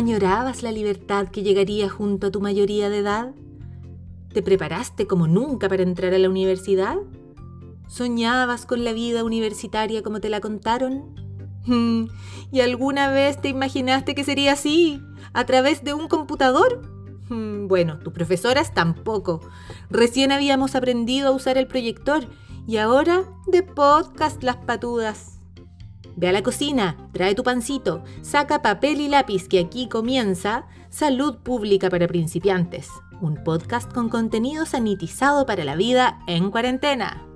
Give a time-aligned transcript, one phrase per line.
[0.00, 3.34] ¿Añorabas la libertad que llegaría junto a tu mayoría de edad?
[4.32, 6.96] ¿Te preparaste como nunca para entrar a la universidad?
[7.86, 11.14] ¿Soñabas con la vida universitaria como te la contaron?
[11.66, 12.06] Hmm,
[12.50, 15.02] ¿Y alguna vez te imaginaste que sería así?
[15.34, 16.80] ¿A través de un computador?
[17.28, 19.42] Hmm, bueno, tus profesoras tampoco.
[19.90, 22.26] Recién habíamos aprendido a usar el proyector
[22.66, 25.39] y ahora de podcast las patudas.
[26.16, 31.38] Ve a la cocina, trae tu pancito, saca papel y lápiz que aquí comienza Salud
[31.38, 32.88] Pública para Principiantes,
[33.20, 37.26] un podcast con contenido sanitizado para la vida en cuarentena.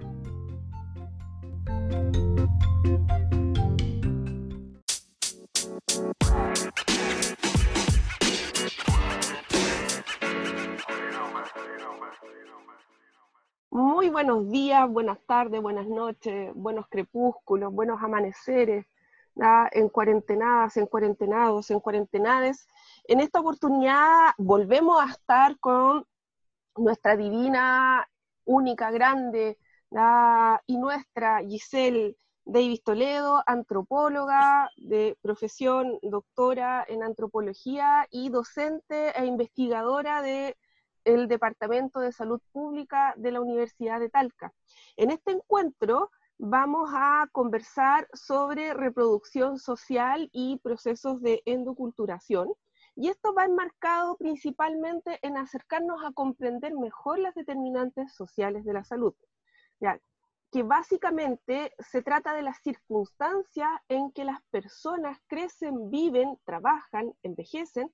[13.75, 18.87] Muy buenos días, buenas tardes, buenas noches, buenos crepúsculos, buenos amaneceres,
[19.73, 22.69] en cuarentenadas, en cuarentenados, en cuarentenades.
[23.09, 26.07] En esta oportunidad volvemos a estar con
[26.77, 28.09] nuestra divina,
[28.45, 29.59] única, grande
[30.69, 40.23] y nuestra Giselle Davis Toledo, antropóloga de profesión, doctora en antropología y docente e investigadora
[40.23, 40.57] de
[41.05, 44.53] el Departamento de Salud Pública de la Universidad de Talca.
[44.97, 52.53] En este encuentro vamos a conversar sobre reproducción social y procesos de endoculturación.
[52.97, 58.85] Y esto va enmarcado principalmente en acercarnos a comprender mejor las determinantes sociales de la
[58.85, 59.15] salud.
[59.81, 60.01] Ya,
[60.53, 67.93] que básicamente se trata de las circunstancias en que las personas crecen, viven, trabajan, envejecen,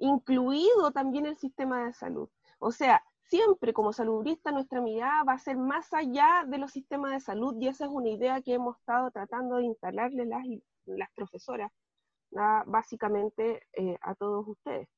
[0.00, 2.28] incluido también el sistema de salud.
[2.60, 7.12] O sea, siempre como saludista nuestra mirada va a ser más allá de los sistemas
[7.12, 10.44] de salud y esa es una idea que hemos estado tratando de instalarle las,
[10.84, 11.72] las profesoras,
[12.66, 14.88] básicamente eh, a todos ustedes.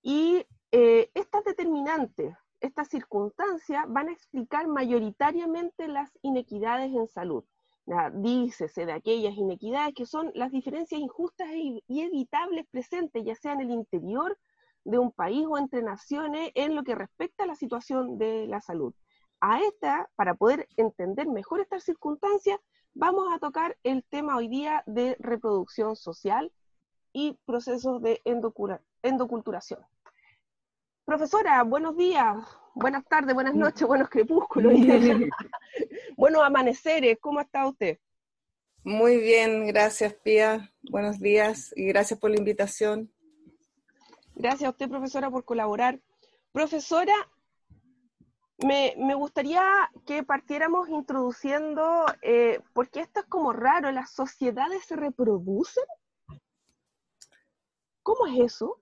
[0.00, 7.44] Y eh, estas determinantes, estas circunstancias van a explicar mayoritariamente las inequidades en salud.
[8.14, 13.62] Dícese de aquellas inequidades que son las diferencias injustas y evitables presentes, ya sea en
[13.62, 14.38] el interior
[14.84, 18.60] de un país o entre naciones en lo que respecta a la situación de la
[18.60, 18.94] salud.
[19.40, 22.58] A esta, para poder entender mejor estas circunstancias,
[22.94, 26.52] vamos a tocar el tema hoy día de reproducción social
[27.12, 28.22] y procesos de
[29.02, 29.80] endoculturación.
[31.04, 32.36] Profesora, buenos días,
[32.74, 34.72] buenas tardes, buenas noches, buenos crepúsculos,
[36.16, 37.98] buenos amaneceres, ¿cómo está usted?
[38.84, 43.12] Muy bien, gracias Pía, buenos días y gracias por la invitación.
[44.34, 46.00] Gracias a usted, profesora, por colaborar.
[46.52, 47.14] Profesora,
[48.58, 49.62] me, gustaría
[50.06, 55.84] que partiéramos introduciendo, eh, porque esto es como raro, ¿las sociedades se reproducen?
[58.02, 58.78] ¿Cómo es eso?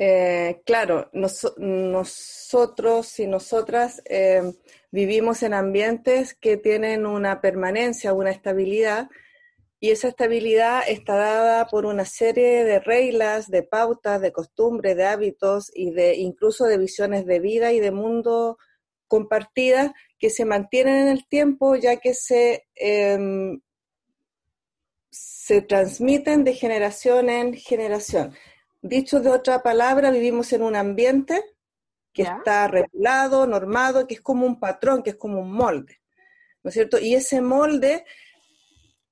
[0.00, 4.54] Eh, claro, nosotros y nosotras eh,
[4.92, 9.10] vivimos en ambientes que tienen una permanencia, una estabilidad,
[9.80, 15.06] y esa estabilidad está dada por una serie de reglas, de pautas, de costumbres, de
[15.06, 18.58] hábitos y de incluso de visiones de vida y de mundo
[19.06, 23.60] compartidas que se mantienen en el tiempo ya que se, em,
[25.10, 28.34] se transmiten de generación en generación.
[28.82, 31.42] Dicho de otra palabra, vivimos en un ambiente
[32.12, 36.00] que está regulado, normado, que es como un patrón, que es como un molde,
[36.64, 36.98] ¿no es cierto?
[36.98, 38.04] Y ese molde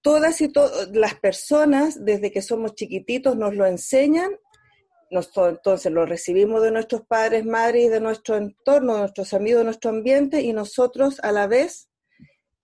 [0.06, 4.30] todas y todas las personas, desde que somos chiquititos, nos lo enseñan,
[5.10, 9.90] entonces lo recibimos de nuestros padres, madres de nuestro entorno, de nuestros amigos, de nuestro
[9.90, 11.88] ambiente, y nosotros a la vez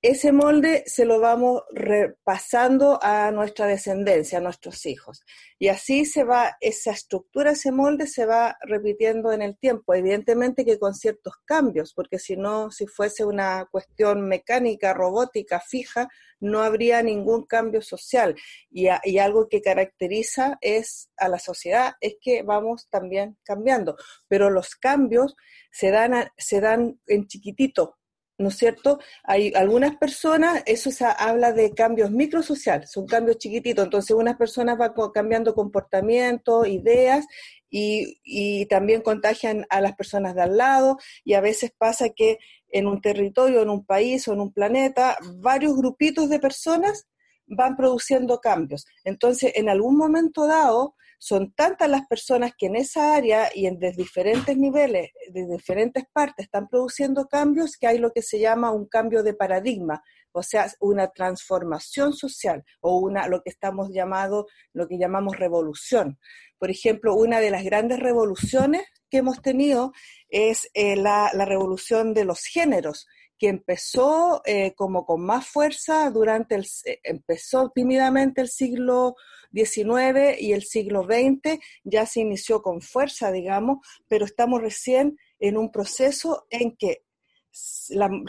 [0.03, 5.23] ese molde se lo vamos repasando a nuestra descendencia, a nuestros hijos.
[5.61, 10.65] Y así se va, esa estructura, ese molde se va repitiendo en el tiempo, evidentemente
[10.65, 16.09] que con ciertos cambios, porque si no, si fuese una cuestión mecánica, robótica, fija,
[16.41, 18.35] no habría ningún cambio social.
[18.73, 24.51] Y, y algo que caracteriza es a la sociedad es que vamos también cambiando, pero
[24.51, 25.37] los cambios
[25.71, 27.99] se dan, se dan en chiquitito,
[28.43, 28.99] ¿no es cierto?
[29.25, 34.77] Hay algunas personas, eso se habla de cambios microsociales, son cambios chiquititos, entonces unas personas
[34.77, 37.27] van cambiando comportamiento, ideas
[37.71, 42.39] y, y, también contagian a las personas de al lado y a veces pasa que
[42.69, 47.07] en un territorio, en un país o en un planeta, varios grupitos de personas
[47.47, 48.87] van produciendo cambios.
[49.05, 53.79] Entonces, en algún momento dado, son tantas las personas que en esa área y en
[53.79, 58.89] diferentes niveles, de diferentes partes, están produciendo cambios que hay lo que se llama un
[58.89, 60.03] cambio de paradigma.
[60.33, 66.19] o sea, una transformación social o una lo que estamos llamado, lo que llamamos revolución.
[66.59, 69.93] Por ejemplo, una de las grandes revoluciones que hemos tenido
[70.29, 73.07] es eh, la, revolución de los géneros,
[73.43, 76.65] que empezó eh, como con más fuerza durante el,
[77.03, 79.17] empezó tímidamente el siglo
[79.53, 85.57] XIX y el siglo XX, ya se inició con fuerza, digamos, pero estamos recién en
[85.57, 87.03] un proceso en que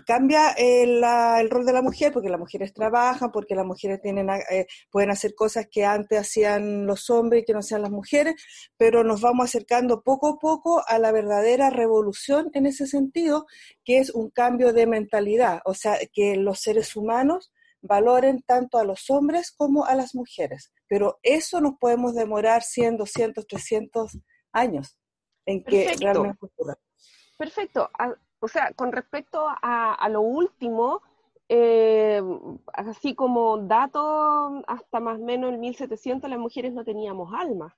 [0.05, 4.67] cambia el, rol de la mujer porque las mujeres trabajan, porque las mujeres tienen, eh,
[4.91, 8.35] pueden hacer cosas que antes hacían los hombres y que no sean las mujeres,
[8.77, 13.45] pero nos vamos acercando poco a poco a la verdadera revolución en ese sentido,
[13.83, 18.83] que es un cambio de mentalidad, o sea, que los seres humanos valoren tanto a
[18.83, 20.71] los hombres como a las mujeres.
[20.87, 24.17] Pero eso nos podemos demorar 100, 200, 300
[24.53, 24.97] años
[25.45, 26.75] en que realmente ocurra.
[27.37, 27.89] Perfecto.
[28.43, 31.01] O sea, con respecto a, lo último,
[31.47, 32.21] eh,
[32.73, 37.73] así como dato, hasta más o menos el 1700 las mujeres no teníamos alma.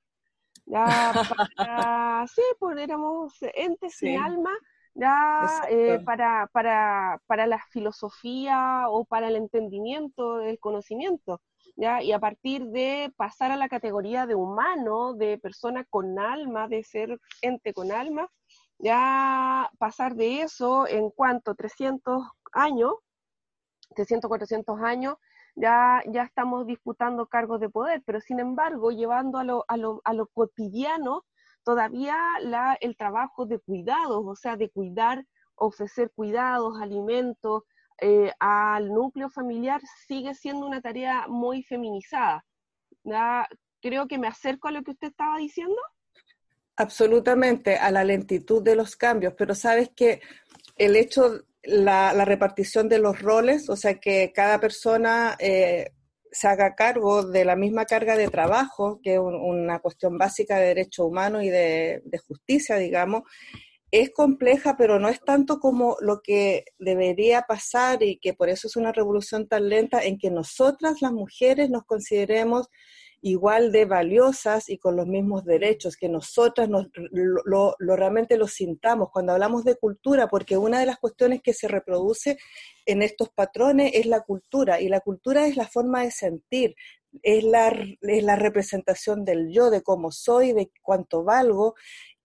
[0.66, 1.14] Ya
[2.36, 4.50] sí, pues éramos entes sin alma,
[4.96, 11.42] ya eh, para, para, para la filosofía o para el entendimiento del conocimiento.
[11.76, 12.02] ¿Ya?
[12.02, 16.84] Y a partir de pasar a la categoría de humano, de persona con alma, de
[16.84, 18.32] ser ente con alma,
[18.80, 22.24] ya pasar de eso en cuanto 300
[22.54, 22.94] años,
[23.96, 25.16] 300, 400 años,
[25.56, 30.02] ya, ya estamos disputando cargos de poder, pero sin embargo, llevando a lo, a lo,
[30.04, 31.24] a lo cotidiano,
[31.64, 35.26] todavía la, el trabajo de cuidados, o sea, de cuidar,
[35.56, 37.64] ofrecer cuidados, alimentos
[38.02, 42.46] eh, al núcleo familiar, sigue siendo una tarea muy feminizada.
[43.82, 45.76] Creo que me acerco a lo que usted estaba diciendo.
[46.78, 50.22] Absolutamente, a la lentitud de los cambios, pero sabes que
[50.78, 55.92] el hecho, la, la repartición de los roles, o sea, que cada persona eh,
[56.32, 60.68] se haga cargo de la misma carga de trabajo, que es una cuestión básica de
[60.68, 63.24] derecho humano y de justicia, digamos,
[63.92, 68.68] es compleja, pero no es tanto como lo que debería pasar y que por eso
[68.68, 72.68] es una revolución tan lenta en que nosotras las mujeres nos consideremos
[73.26, 79.10] igual de valiosas y con los mismos derechos, que nosotras nos, lo, realmente lo sintamos
[79.12, 82.38] cuando hablamos de cultura, porque una de las cuestiones que se reproduce
[82.86, 86.76] en estos patrones es la cultura, y la cultura es la forma de sentir,
[87.24, 87.70] es la,
[88.02, 91.74] es la representación del yo, de cómo soy, de cuánto valgo,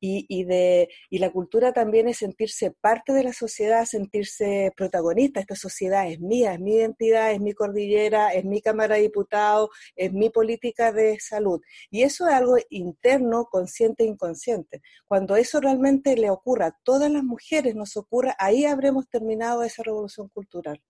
[0.00, 5.40] y, de, y la cultura también es sentirse parte de la sociedad, sentirse protagonista.
[5.40, 9.68] Esta sociedad es mía, es mi identidad, es mi cordillera, es mi Cámara de Diputados,
[9.94, 11.60] es mi política de salud.
[11.90, 14.80] Y eso es algo interno, consciente e inconsciente.
[15.06, 19.82] Cuando eso realmente le ocurra a todas las mujeres, nos ocurra, ahí habremos terminado esa
[19.82, 20.82] revolución cultural.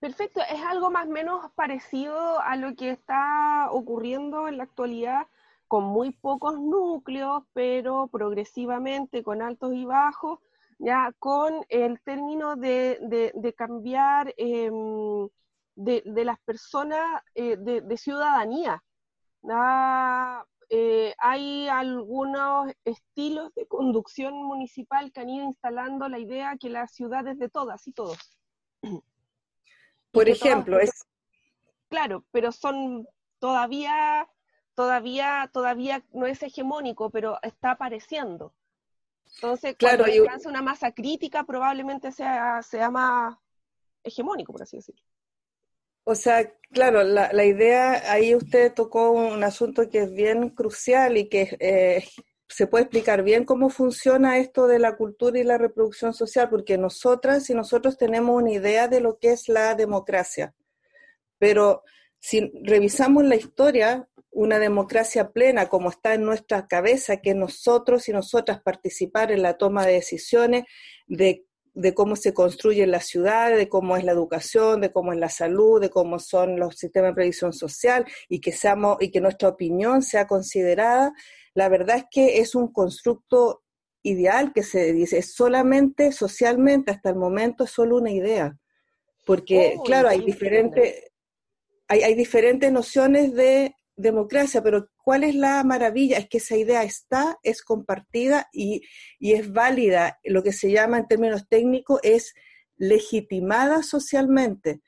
[0.00, 5.28] Perfecto, es algo más o menos parecido a lo que está ocurriendo en la actualidad
[5.68, 10.40] con muy pocos núcleos, pero progresivamente con altos y bajos,
[10.78, 15.28] ya con el término de, cambiar em,
[15.74, 18.82] de, las personas eh, de, ciudadanía.
[20.70, 26.88] Eh, hay algunos estilos de conducción municipal que han ido instalando la idea que la
[26.88, 28.38] ciudad es de todas y todos.
[30.10, 31.06] Por ejemplo, es...
[31.88, 33.06] Claro, pero son
[33.38, 34.26] todavía
[34.74, 38.52] todavía, todavía no es hegemónico, pero está apareciendo.
[39.36, 43.36] Entonces, cuando alcanza una masa crítica, probablemente sea, sea más
[44.02, 45.02] hegemónico, por así decirlo.
[46.04, 51.16] O sea, claro, la, la, idea, ahí usted tocó un asunto que es bien crucial
[51.16, 52.04] y que eh,
[52.46, 56.76] se puede explicar bien cómo funciona esto de la cultura y la reproducción social, porque
[56.76, 60.54] nosotras y nosotros tenemos una idea de lo que es la democracia,
[61.38, 61.82] pero
[62.20, 68.12] si revisamos la historia, una democracia plena como está en nuestra cabeza, que nosotros y
[68.12, 70.64] nosotras participar en la toma de decisiones
[71.06, 71.46] de,
[71.94, 75.80] cómo se construyen las ciudades, de cómo es la educación, de cómo es la salud,
[75.80, 80.02] de cómo son los sistemas de previsión social y que, seamos, y que nuestra opinión
[80.02, 81.12] sea considerada,
[81.54, 83.62] la verdad es que es un constructo
[84.02, 88.56] ideal que se dice, es solamente socialmente hasta el momento es solo una idea.
[89.24, 91.04] Porque, oh, claro, hay diferentes,
[91.88, 96.18] hay, hay diferentes nociones de democracia, pero ¿cuál es la maravilla?
[96.18, 98.82] Es que esa idea está, es compartida y,
[99.20, 100.18] es válida.
[100.24, 102.34] Lo que se llama en términos técnicos es
[102.76, 104.82] legitimada socialmente.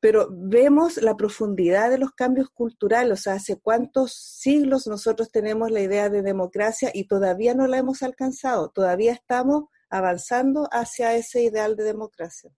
[0.00, 5.70] Pero vemos la profundidad de los cambios culturales, o sea, hace cuántos siglos nosotros tenemos
[5.70, 11.42] la idea de democracia y todavía no la hemos alcanzado, todavía estamos avanzando hacia ese
[11.42, 12.52] ideal de democracia.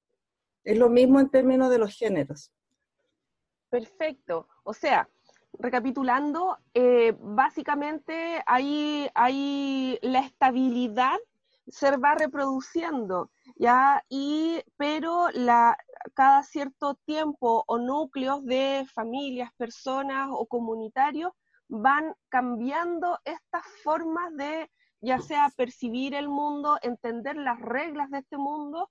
[0.65, 2.51] Es lo mismo en términos de los géneros.
[3.71, 4.49] Perfecto.
[4.65, 5.09] O sea,
[5.59, 9.11] recapitulando, eh, básicamente hay
[10.03, 11.17] la estabilidad
[11.69, 14.05] se va reproduciendo, ¿ya?
[14.09, 15.77] Y, pero la,
[16.15, 21.33] cada cierto tiempo o núcleos de familias, personas o comunitarios
[21.69, 24.71] van cambiando estas formas de
[25.01, 28.91] ya sea percibir el mundo, entender las reglas de este mundo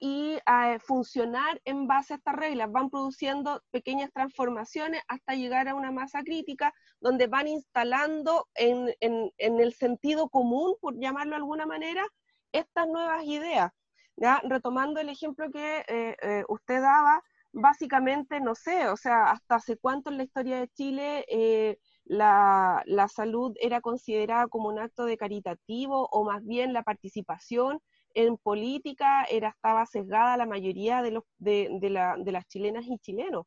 [0.00, 2.70] y eh, funcionar en base a estas reglas.
[2.70, 8.94] Van produciendo pequeñas transformaciones hasta llegar a una masa crítica donde van instalando en,
[9.38, 12.04] el sentido común, por llamarlo de alguna manera,
[12.52, 13.72] estas nuevas ideas.
[14.16, 14.40] ¿ya?
[14.44, 19.78] Retomando el ejemplo que eh, eh, usted daba, básicamente, no sé, o sea, hasta hace
[19.78, 25.18] cuánto en la historia de Chile la, la, salud era considerada como un acto de
[25.18, 27.80] caritativo o más bien la participación
[28.14, 33.46] en política era, estaba sesgada la mayoría de, los, de, de, las chilenas y chilenos.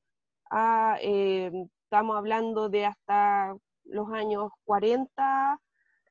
[0.49, 1.51] Ah, eh,
[1.83, 5.59] estamos hablando de hasta los años 40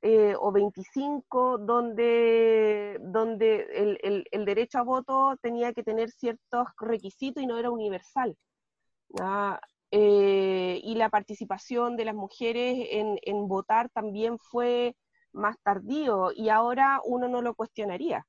[0.02, 6.68] eh, o 25, donde, donde el, el, el, derecho a voto tenía que tener ciertos
[6.78, 8.36] requisitos y no era universal.
[9.20, 14.96] Ah, eh, y la participación de las mujeres en, en votar también fue
[15.32, 18.26] más tardío y ahora uno no lo cuestionaría.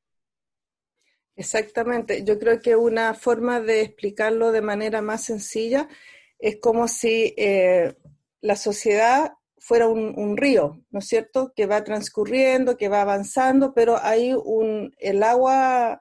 [1.42, 2.24] Exactamente.
[2.24, 5.90] Yo creo que una forma de explicarlo de manera más sencilla
[6.38, 7.96] es como si eh,
[8.42, 11.52] la sociedad fuera un, río, ¿no es cierto?
[11.56, 16.00] Que va transcurriendo, que va avanzando, pero hay un, el agua,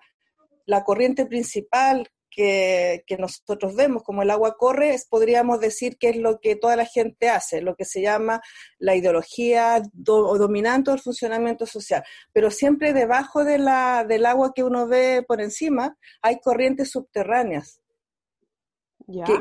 [0.66, 6.40] la corriente principal que, nosotros vemos, como el agua corre, podríamos decir que es lo
[6.40, 8.40] que toda la gente hace, lo que se llama
[8.78, 12.02] la ideología o dominante del funcionamiento social.
[12.32, 17.80] Pero siempre debajo de la, del agua que uno ve por encima hay corrientes subterráneas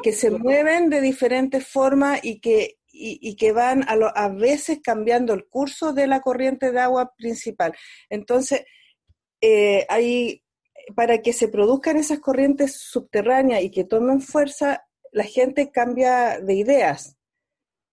[0.03, 5.33] que, se mueven de diferentes formas y que, y, que van a, a veces cambiando
[5.33, 7.73] el curso de la corriente de agua principal.
[8.09, 8.63] Entonces,
[9.41, 10.43] eh, hay
[10.95, 16.53] para que se produzcan esas corrientes subterráneas y que tomen fuerza, la gente cambia de
[16.53, 17.17] ideas,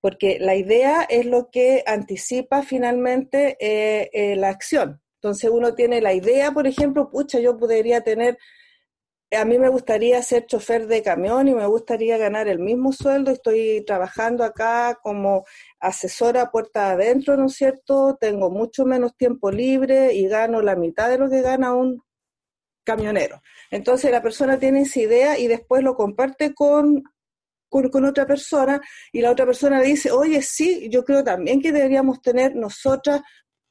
[0.01, 5.01] porque la idea es lo que anticipa finalmente eh, eh, la acción.
[5.17, 8.39] Entonces uno tiene la idea, por ejemplo, pucha, yo podría tener,
[9.33, 13.31] a mí me gustaría ser chofer de camión y me gustaría ganar el mismo sueldo,
[13.33, 15.45] estoy trabajando acá como
[15.81, 18.17] asesora puerta adentro, ¿no es cierto?
[18.21, 22.06] Tengo mucho menos tiempo libre y gano la mitad de lo que gana un
[22.87, 23.43] camionero.
[23.71, 27.03] Entonces la persona tiene esa idea y después lo comparte con,
[27.69, 28.81] con, otra persona
[29.13, 33.21] y la otra persona dice, oye, sí, yo creo también que deberíamos tener nosotras,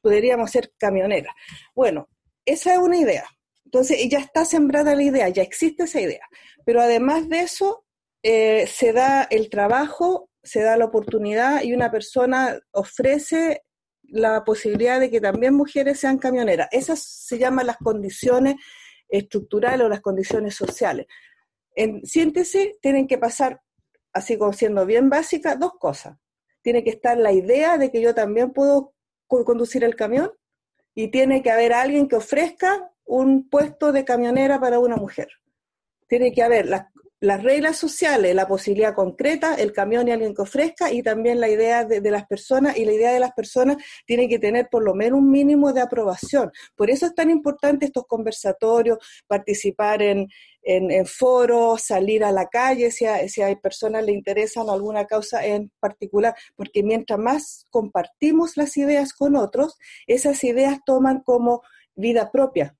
[0.02, 1.34] podríamos ser camioneras.
[1.74, 2.08] Bueno,
[2.44, 3.24] esa es una idea.
[3.64, 6.28] Entonces ya está sembrada la idea, ya existe esa idea.
[6.64, 7.84] Pero además de eso,
[8.22, 13.62] eh, se da el trabajo, se da la oportunidad y una persona ofrece
[14.02, 16.68] la posibilidad de que también mujeres sean camioneras.
[16.70, 18.54] Esas se llaman las condiciones
[19.08, 21.06] estructural o las condiciones sociales.
[21.74, 23.60] En síntesis, tienen que pasar,
[24.12, 26.16] así como siendo bien básica, dos cosas.
[26.62, 28.94] Tiene que estar la idea de que yo también puedo
[29.26, 30.32] conducir el camión
[30.94, 35.28] y tiene que haber alguien que ofrezca un puesto de camionera para una mujer.
[36.08, 36.86] Tiene que haber las
[37.20, 41.48] las reglas sociales, la posibilidad concreta, el camión y alguien que ofrezca y también la
[41.48, 44.94] idea de, las personas y la idea de las personas tiene que tener por lo
[44.94, 46.50] menos un mínimo de aprobación.
[46.74, 50.28] Por eso es tan importante estos conversatorios, participar en,
[51.06, 55.70] foros, salir a la calle si a, si hay personas le interesan alguna causa en
[55.78, 61.62] particular, porque mientras más compartimos las ideas con otros, esas ideas toman como
[61.94, 62.76] vida propia.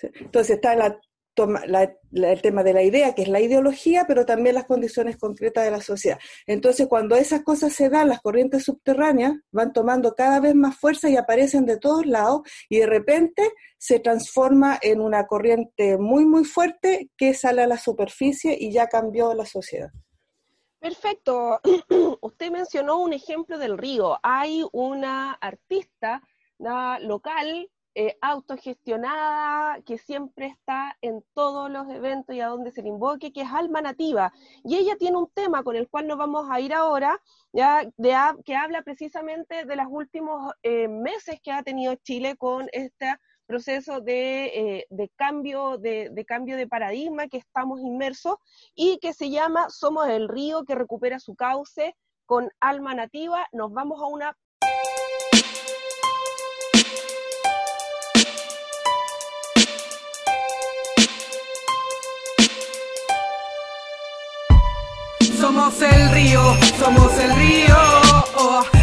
[0.00, 1.00] Entonces está la
[1.44, 5.70] el tema de la idea, que es la ideología, pero también las condiciones concretas de
[5.70, 6.18] la sociedad.
[6.46, 11.08] Entonces, cuando esas cosas se dan, las corrientes subterráneas van tomando cada vez más fuerza
[11.08, 16.44] y aparecen de todos lados y de repente se transforma en una corriente muy, muy
[16.44, 19.90] fuerte que sale a la superficie y ya cambió la sociedad.
[20.80, 21.60] Perfecto.
[22.20, 24.18] Usted mencionó un ejemplo del río.
[24.22, 26.22] Hay una artista
[26.58, 32.90] local eh, autogestionada, que siempre está en todos los eventos y a donde se le
[32.90, 34.32] invoque, que es Alma Nativa.
[34.62, 37.20] Y ella tiene un tema con el cual nos vamos a ir ahora,
[37.52, 38.14] ya de,
[38.44, 44.00] que habla precisamente de los últimos eh, meses que ha tenido Chile con este proceso
[44.00, 48.36] de, eh, cambio, de, de, cambio de paradigma que estamos inmersos
[48.76, 53.48] y que se llama Somos el río que recupera su cauce con alma nativa.
[53.50, 54.36] Nos vamos a una
[65.48, 66.42] Somos el río,
[66.78, 67.76] somos el río,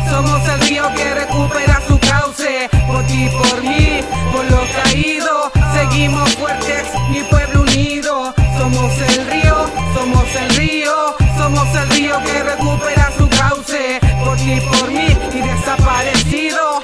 [0.09, 2.67] somos el río que recupera su cauce.
[2.87, 3.99] Por ti, por mí,
[4.33, 8.33] por lo caído, seguimos fuertes, mi pueblo unido.
[8.57, 9.55] Somos el río,
[9.93, 13.99] somos el río, somos el río que recupera su cauce.
[14.25, 16.81] Por ti, por mí y desaparecido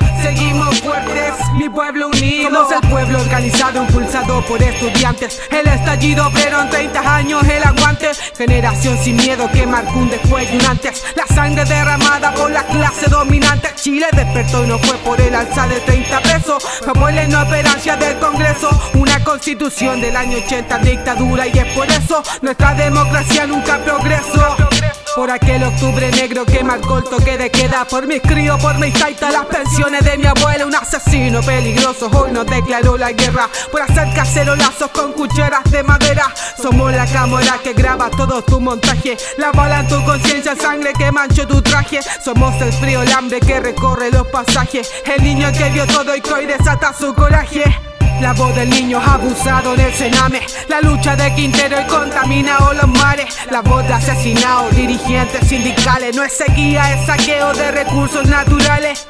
[1.54, 2.68] mi pueblo unido.
[2.68, 5.40] Somos el pueblo organizado, impulsado por estudiantes.
[5.50, 8.12] El estallido, pero en 30 años el aguante.
[8.38, 11.04] Generación sin miedo que marcó un después y un antes.
[11.16, 13.70] La sangre derramada por la clase dominante.
[13.76, 16.64] Chile despertó y no fue por el alza de 30 pesos.
[16.94, 18.70] Por la inoperancia del Congreso.
[18.94, 21.48] Una constitución del año 80, dictadura.
[21.48, 24.71] Y es por eso nuestra democracia nunca progresó.
[25.16, 27.86] Por aquel octubre negro que marcó el toque de queda.
[27.86, 30.66] Por mis críos, por mis taitas, las pensiones de mi abuela.
[30.66, 33.50] Un asesino peligroso hoy nos declaró la guerra.
[33.72, 36.34] Por hacer cacerolazos con cucheras de madera.
[36.62, 39.18] Somos la cámara que graba todo tu montaje.
[39.38, 42.00] La bala en tu conciencia, sangre que manchó tu traje.
[42.24, 44.90] Somos el frío, el hambre que recorre los pasajes.
[45.06, 47.91] El niño que vio todo y que hoy desata su coraje
[48.22, 50.42] la voz del niño abusado en el cename.
[50.70, 53.36] La lucha de Quintero y contaminado los mares.
[53.50, 56.16] La voz de asesinados, dirigentes sindicales.
[56.16, 59.08] No es sequía, es saqueo de recursos naturales.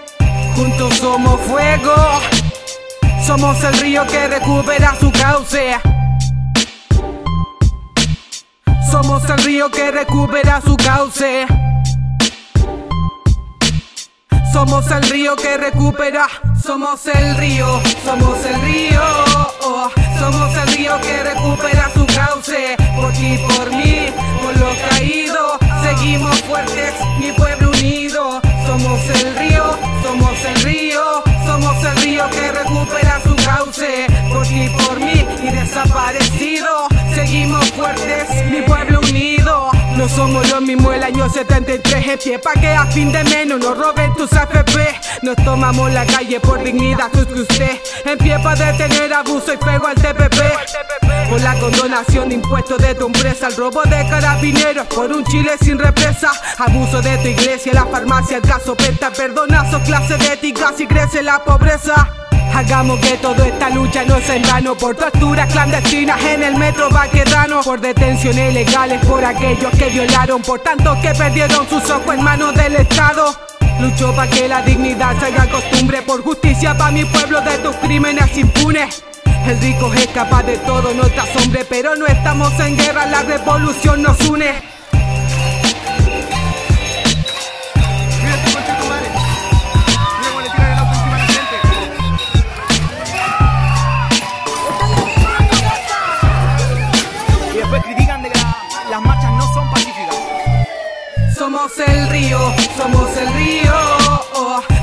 [0.55, 1.93] Juntos somos fuego.
[3.25, 5.77] Somos el río que recupera su cauce.
[8.89, 11.45] Somos el río que recupera su cauce.
[14.51, 16.27] Somos el río que recupera,
[16.63, 19.01] somos el río, somos el río,
[20.19, 22.77] somos el río que recupera su cauce.
[22.95, 24.07] Por ti, por mí,
[24.41, 28.41] por lo caído, seguimos fuertes, mi pueblo unido.
[28.65, 34.07] Somos el río, somos el río, somos el río que recupera su cauce.
[34.31, 39.40] Por ti, por mí y desaparecido, seguimos fuertes, mi pueblo unido.
[40.01, 43.59] No somos los mismos el año 73 en pie Pa' que a fin de menos
[43.59, 47.79] nos roben tus AFP Nos tomamos la calle por dignidad que usted.
[48.05, 52.95] En pie para detener abuso y pego al TPP Por la condonación de impuestos de
[52.95, 56.31] tu empresa El robo de carabineros por un Chile sin represa.
[56.57, 61.21] Abuso de tu iglesia, la farmacia, el caso penta Perdonazo, clase de ética si crece
[61.21, 62.21] la pobreza
[62.53, 64.75] Hagamos que toda esta lucha no sea en vano.
[64.75, 70.41] Por torturas clandestinas en el metro Baquedano Por detenciones ilegales por aquellos que violaron.
[70.41, 73.35] Por tantos que perdieron sus ojos en manos del Estado.
[73.79, 76.01] Lucho para que la dignidad se haga costumbre.
[76.01, 79.03] Por justicia para mi pueblo de tus crímenes impunes.
[79.47, 83.23] El rico es capaz de todo, no está hombre, pero no estamos en guerra, la
[83.23, 84.53] revolución nos une.
[101.75, 103.73] Somos el río, somos el río,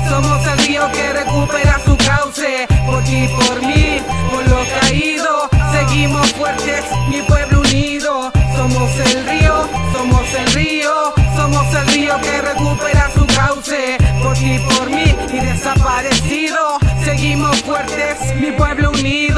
[0.09, 2.67] somos el río que recupera su cauce.
[2.85, 8.31] Por ti, por mí, por lo caído, seguimos fuertes, mi pueblo unido.
[8.55, 13.97] Somos el río, somos el río, somos el río que recupera su cauce.
[14.23, 19.28] Por ti, por mí y desaparecido, seguimos fuertes, mi pueblo unido.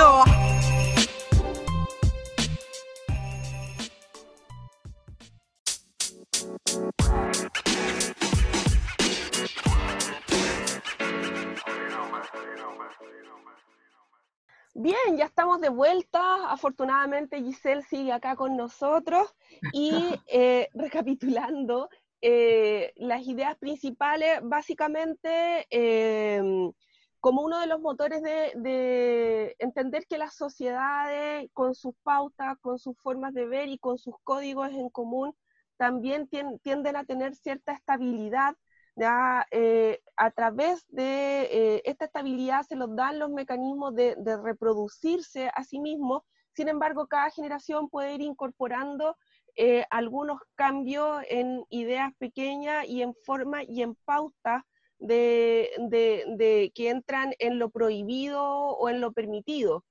[14.74, 16.50] Bien, ya estamos de vuelta.
[16.50, 19.28] Afortunadamente Giselle sigue acá con nosotros
[19.74, 19.92] y
[20.28, 21.90] eh, recapitulando
[22.22, 26.72] eh, las ideas principales, básicamente em,
[27.20, 32.98] como uno de los motores de, entender que las sociedades con sus pautas, con sus
[32.98, 35.36] formas de ver y con sus códigos en común
[35.78, 36.30] también
[36.62, 38.56] tienden a tener cierta estabilidad
[38.96, 45.50] ya, eh, a través de eh, esta estabilidad se los dan los mecanismos de, reproducirse
[45.56, 46.24] a sí mismos,
[46.54, 49.16] sin embargo, cada generación puede ir incorporando
[49.56, 54.66] eh, algunos cambios en ideas pequeñas y en forma y en pauta
[55.00, 59.86] de, que entran en lo prohibido o en lo permitido.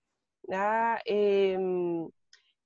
[1.05, 2.09] Em,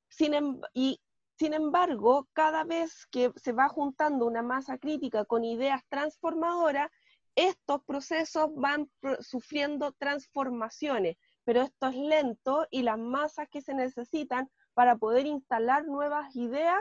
[0.09, 1.01] sin, em, y
[1.37, 6.91] sin embargo, cada vez que se va juntando una masa crítica con ideas transformadoras,
[7.35, 8.89] estos procesos van
[9.21, 15.85] sufriendo transformaciones, pero esto es lento y las masas que se necesitan para poder instalar
[15.87, 16.79] nuevas ideas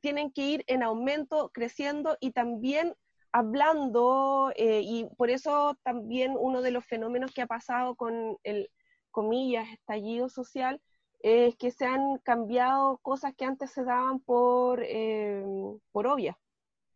[0.00, 2.94] tienen que ir en aumento, creciendo y también
[3.32, 8.70] hablando, eh, y por eso también uno de los fenómenos que ha pasado con el,
[9.10, 10.80] comillas, estallido social,
[11.24, 15.42] es que se han cambiado cosas que antes se daban por, eh,
[15.90, 16.36] por obvias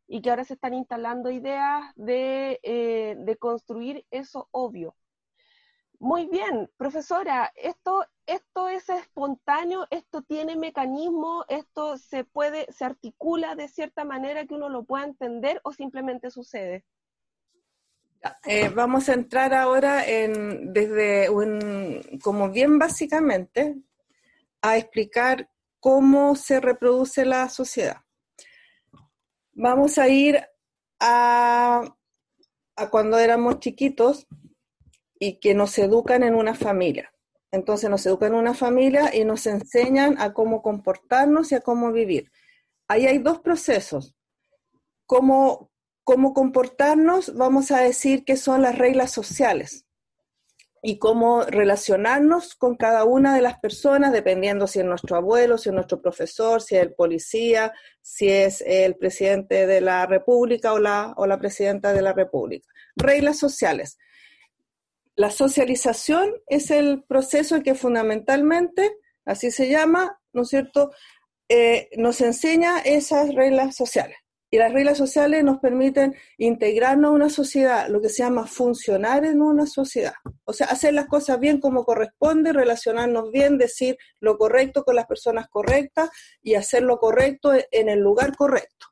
[0.06, 4.94] y que ahora se están instalando ideas de, eh, de construir eso obvio.
[5.98, 13.54] Muy bien, profesora, esto, esto es espontáneo, esto tiene mecanismo, esto se puede, se articula
[13.54, 16.84] de cierta manera que uno lo pueda entender o simplemente sucede.
[18.44, 23.76] Eh, vamos a entrar ahora en, desde un, como bien básicamente,
[24.62, 27.98] a explicar cómo se reproduce la sociedad.
[29.52, 30.40] Vamos a ir
[31.00, 31.94] a,
[32.90, 34.26] cuando éramos chiquitos
[35.18, 37.12] y que nos educan en una familia.
[37.50, 41.92] Entonces nos educan en una familia y nos enseñan a cómo comportarnos y a cómo
[41.92, 42.30] vivir.
[42.88, 44.14] Ahí hay dos procesos.
[45.06, 45.70] Cómo
[46.04, 49.87] comportarnos, vamos a decir que son las reglas sociales
[50.82, 55.68] y cómo relacionarnos con cada una de las personas, dependiendo si es nuestro abuelo, si
[55.68, 60.78] es nuestro profesor, si es el policía, si es el presidente de la República o
[60.78, 62.68] la, o la presidenta de la República.
[62.96, 63.98] Reglas sociales.
[65.14, 70.92] La socialización es el proceso que fundamentalmente, así se llama, ¿no es cierto?,
[71.48, 74.18] eh, nos enseña esas reglas sociales.
[74.50, 79.26] Y las reglas sociales nos permiten integrarnos a una sociedad, lo que se llama funcionar
[79.26, 80.14] en una sociedad.
[80.44, 85.06] O sea, hacer las cosas bien como corresponde, relacionarnos bien, decir lo correcto con las
[85.06, 86.08] personas correctas
[86.42, 88.86] y hacer lo correcto en el lugar correcto.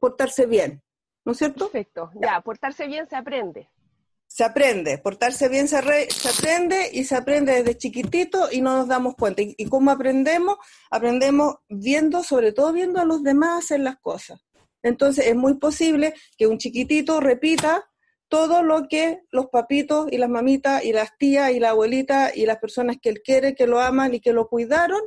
[0.00, 0.82] Portarse bien,
[1.24, 1.70] ¿no es cierto?
[1.70, 3.68] Perfecto, ya, portarse bien se aprende.
[4.26, 8.88] Se aprende, portarse bien se, se, aprende y se aprende desde chiquitito y no nos
[8.88, 9.42] damos cuenta.
[9.42, 10.56] ¿Y, ¿Y cómo aprendemos?
[10.90, 14.43] Aprendemos viendo, sobre todo viendo a los demás hacer las cosas.
[14.84, 17.84] Entonces es muy posible que un chiquitito repita
[18.28, 22.46] todo lo que los papitos y las mamitas y las tías y la abuelita y
[22.46, 25.00] las personas que él quiere, que lo aman y que lo cuidaron,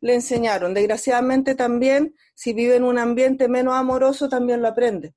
[0.00, 0.74] le enseñaron.
[0.74, 5.14] Desgraciadamente también, si vive en un ambiente menos amoroso, también lo aprende.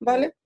[0.00, 0.36] ¿Vale?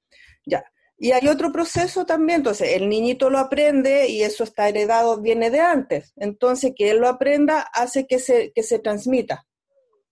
[0.45, 0.65] Ya.
[0.99, 5.51] Y hay otro proceso también, entonces el niñito lo aprende y eso está heredado, viene
[5.51, 6.13] de antes.
[6.17, 9.47] Entonces que él lo aprenda hace que se, que se transmita.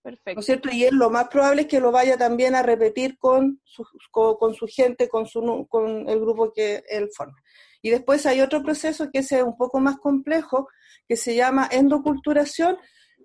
[0.07, 0.35] Perfecto.
[0.35, 0.69] ¿No es cierto?
[0.71, 4.53] Y él lo más probable es que lo vaya también a repetir con su, con,
[4.53, 7.35] su gente, con, su, con el grupo que él forma.
[7.81, 10.69] Y después hay otro proceso que es un poco más complejo,
[11.09, 12.77] que se llama endoculturación,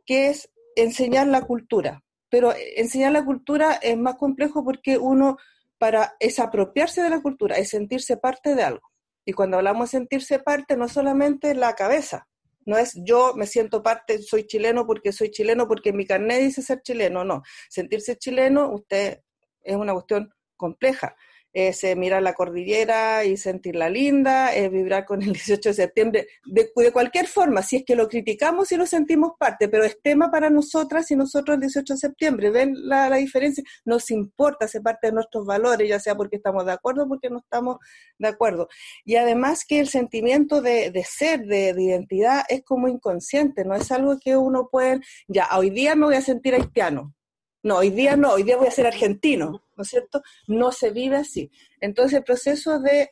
[0.05, 2.03] que es enseñar la cultura.
[2.29, 5.37] Pero enseñar la cultura es más complejo porque uno,
[5.79, 8.91] para, es apropiarse de la cultura, es sentirse parte de algo.
[9.25, 12.27] Y cuando hablamos de sentirse parte, no solamente la cabeza,
[12.67, 16.63] no es yo me siento parte, soy chileno porque soy chileno, porque mi carnet dice
[16.63, 17.43] ser chileno, no.
[17.69, 19.21] Sentirse chileno, usted
[19.63, 21.17] es una cuestión compleja
[21.53, 26.27] es eh, mirar la cordillera y sentirla linda, es vibrar con el 18 de septiembre,
[26.47, 30.01] de, de, cualquier forma, si es que lo criticamos y lo sentimos parte, pero es
[30.03, 33.63] tema para nosotras y nosotros el 18 de septiembre, ¿ven la, diferencia?
[33.85, 37.29] Nos importa, ser parte de nuestros valores, ya sea porque estamos de acuerdo o porque
[37.29, 37.77] no estamos
[38.19, 38.69] de acuerdo.
[39.05, 43.75] Y además que el sentimiento de, de ser, de, de, identidad, es como inconsciente, no
[43.75, 47.15] es algo que uno puede, ya, hoy día me voy a sentir haitiano,
[47.63, 50.23] no, hoy día no, hoy día voy a ser argentino, ¿no es cierto?
[50.47, 51.51] No se vive así.
[51.81, 53.11] Entonces el proceso de,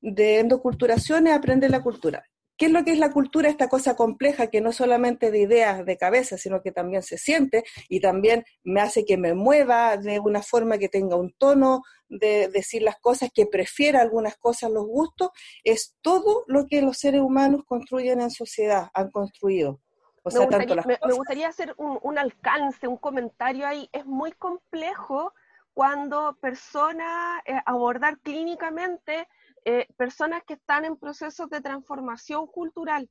[0.00, 2.24] de endoculturación es aprender la cultura.
[2.56, 3.48] ¿Qué es lo que es la cultura?
[3.48, 7.64] Esta cosa compleja que no solamente de ideas de cabeza, sino que también se siente
[7.88, 12.48] y también me hace que me mueva de una forma que tenga un tono de
[12.48, 15.30] decir las cosas, que prefiera algunas cosas, los gustos,
[15.64, 19.80] es todo lo que los seres humanos construyen en sociedad, han construido
[20.24, 23.88] me, gustaría, hacer un, alcance, un comentario ahí.
[23.92, 25.32] Es muy complejo
[25.72, 29.28] cuando personas, eh, abordar clínicamente
[29.64, 33.08] eh, personas que están en procesos de transformación cultural,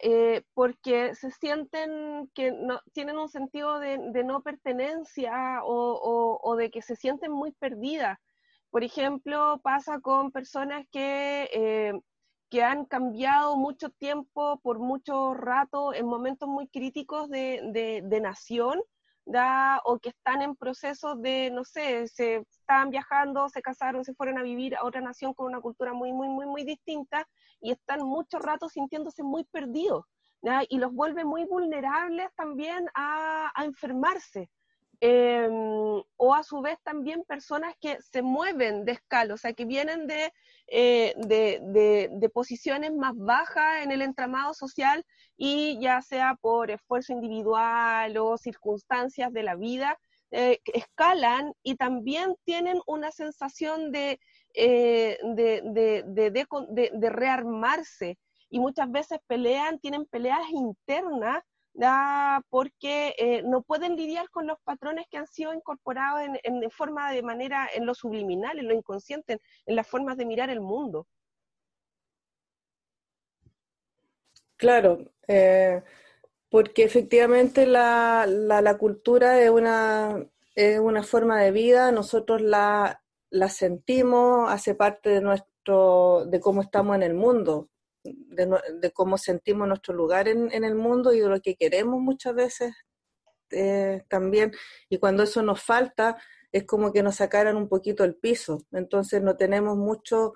[0.00, 6.82] eh, porque se sienten que no, tienen un sentido de, no pertenencia o, de que
[6.82, 8.18] se sienten muy perdidas.
[8.70, 12.00] Por ejemplo, pasa con personas que
[12.54, 18.80] que han cambiado mucho tiempo, por mucho rato, en momentos muy críticos de, de, nación,
[19.26, 19.80] ¿da?
[19.84, 24.38] o que están en procesos de, no sé, se están viajando, se casaron, se fueron
[24.38, 27.26] a vivir a otra nación con una cultura muy, muy, muy, muy distinta
[27.60, 30.04] y están mucho rato sintiéndose muy perdidos.
[30.68, 34.48] Y los vuelve muy vulnerables también a, a enfermarse.
[35.06, 39.66] Em, o a su vez también personas que se mueven de escala, o sea, que
[39.66, 40.32] vienen de,
[40.66, 45.04] eh, de, posiciones más bajas en el entramado social
[45.36, 49.98] y ya sea por esfuerzo individual o circunstancias de la vida,
[50.30, 54.18] eh, escalan y también tienen una sensación de,
[54.54, 58.16] eh, de, rearmarse.
[58.48, 61.42] Y muchas veces pelean, tienen peleas internas
[62.50, 67.22] porque eh, no pueden lidiar con los patrones que han sido incorporados en, forma de
[67.22, 71.06] manera, en lo subliminal, en lo inconsciente, en las formas de mirar el mundo.
[74.56, 75.82] Claro, eh,
[76.48, 83.48] porque efectivamente la, la, cultura es una, es una forma de vida, nosotros la, la
[83.48, 87.68] sentimos, hace parte de nuestro, de cómo estamos en el mundo
[88.04, 92.74] de, cómo sentimos nuestro lugar en, el mundo y de lo que queremos muchas veces
[93.50, 94.52] eh, también.
[94.88, 96.18] Y cuando eso nos falta,
[96.52, 98.58] es como que nos sacaran un poquito el piso.
[98.72, 100.34] Entonces no tenemos mucho,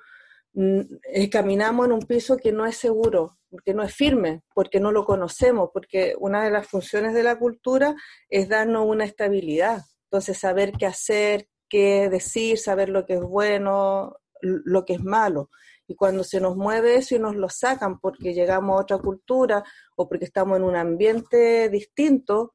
[0.55, 0.81] mm,
[1.13, 4.93] eh, caminamos en un piso que no es seguro, que no es firme, porque no
[4.93, 7.95] lo conocemos, porque una de las funciones de la cultura
[8.29, 9.83] es darnos una estabilidad.
[10.11, 15.51] Entonces saber qué hacer, qué decir, saber lo que es bueno, lo que es malo.
[15.89, 19.65] Y cuando se nos mueve eso y nos lo sacan porque llegamos a otra cultura
[19.97, 22.55] o porque estamos en un ambiente distinto,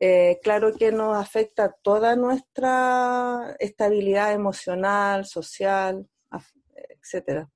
[0.00, 6.08] eh, claro que nos afecta toda nuestra estabilidad emocional, social,
[7.00, 7.48] etcétera.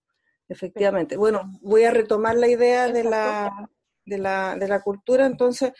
[0.48, 1.16] Efectivamente.
[1.16, 3.68] Bueno, voy a retomar la idea de la,
[4.04, 5.26] de la, de la cultura.
[5.26, 5.72] Entonces,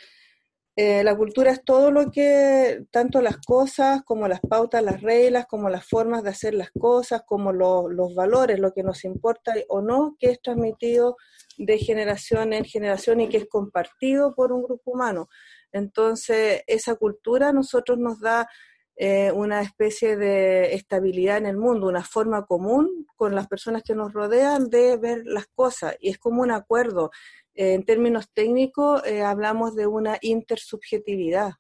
[0.78, 5.46] eh, la cultura es todo lo que, tanto las cosas como las pautas, las reglas,
[5.46, 9.80] como las formas de hacer las cosas, como los valores, lo que nos importa o
[9.80, 11.16] no, que es transmitido
[11.56, 15.30] de generación en generación y que es compartido por un grupo humano.
[15.72, 18.46] Entonces, esa cultura a nosotros nos da
[18.96, 23.94] eh, una especie de estabilidad en el mundo, una forma común con las personas que
[23.94, 25.96] nos rodean de ver las cosas.
[26.00, 27.10] Y es como un acuerdo
[27.56, 31.52] en términos técnicos eh, hablamos de una intersubjetividad,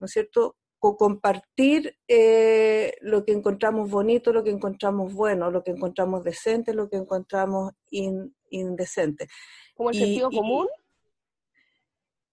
[0.00, 0.56] ¿no es cierto?
[0.80, 6.72] O compartir eh, lo que encontramos bonito, lo que encontramos bueno, lo que encontramos decente,
[6.72, 9.28] lo que encontramos indecente.
[9.74, 10.68] ¿Como el sentido común?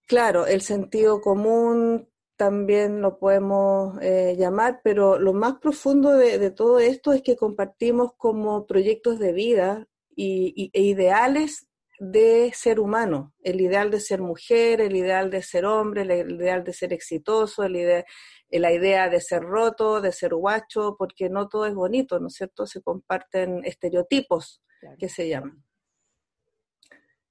[0.06, 6.78] claro, el sentido común también lo podemos eh, llamar, pero lo más profundo de, todo
[6.78, 11.66] esto es que compartimos como proyectos de vida y, e ideales
[11.98, 16.62] de ser humano, el ideal de ser mujer, el ideal de ser hombre, el ideal
[16.62, 18.04] de ser exitoso, el idea,
[18.50, 22.34] la idea de ser roto, de ser guacho, porque no todo es bonito, ¿no es
[22.34, 22.66] cierto?
[22.66, 24.62] Se comparten estereotipos
[24.98, 25.64] que se llaman.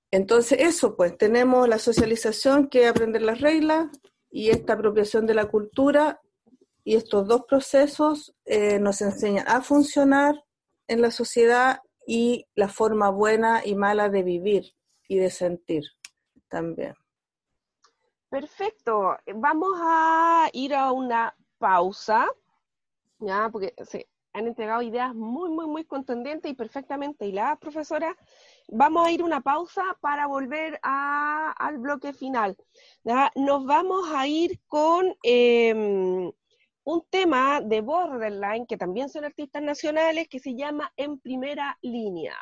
[0.09, 3.87] Entonces, eso, pues, tenemos la socialización que es aprender las reglas
[4.35, 6.19] y esta apropiación de la cultura
[6.83, 10.43] y estos dos procesos eh, nos enseñan a funcionar
[10.89, 14.73] en la sociedad y la forma buena y mala de vivir
[15.07, 15.85] y de sentir
[16.49, 16.95] también.
[18.27, 19.15] Perfecto.
[19.35, 22.27] Vamos a ir a una pausa,
[23.19, 28.13] ya, porque se han entregado ideas muy, muy, muy contundentes y perfectamente hiladas, profesora.
[28.67, 32.57] Vamos a ir una pausa para volver al bloque final.
[33.35, 36.31] Nos vamos a ir con em,
[36.83, 42.35] un tema de Borderline, que también son artistas nacionales, que se llama En Primera Línea.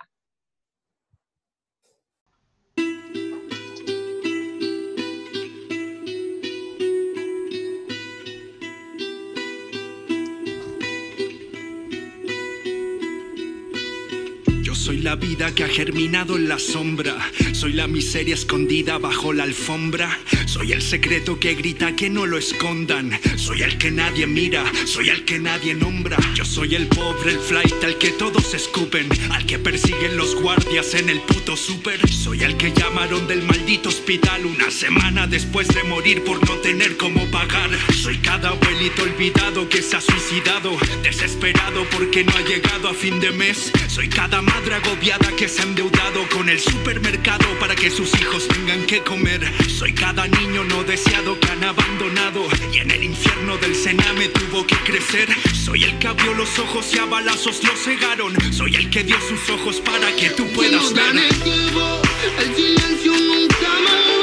[15.04, 17.18] La vida que ha germinado en la sombra.
[17.52, 20.18] Soy la miseria escondida bajo la alfombra.
[20.46, 23.20] Soy el secreto que grita que no lo escondan.
[23.36, 26.18] Soy el que nadie mira, soy el que nadie nombra.
[26.36, 29.10] Yo soy el pobre, el flight al que todos escupen.
[29.32, 32.00] Al que persiguen los guardias en el puto super.
[32.10, 36.96] Soy el que llamaron del maldito hospital una semana después de morir por no tener
[36.96, 37.70] cómo pagar.
[37.94, 40.78] Soy cada abuelito olvidado que se ha suicidado.
[41.02, 43.72] Desesperado porque no ha llegado a fin de mes.
[43.88, 48.48] Soy cada madre agobiada que se ha endeudado con el supermercado para que sus hijos
[48.48, 49.42] tengan que comer.
[49.68, 54.66] Soy cada niño no deseado que han abandonado y en el infierno del Sename tuvo
[54.68, 55.30] que crecer.
[55.54, 58.36] Soy el que abrió los ojos y a balazos los cegaron.
[58.54, 61.16] Soy el que dio sus ojos para que tú puedas ver.
[61.16, 64.23] El silencio nunca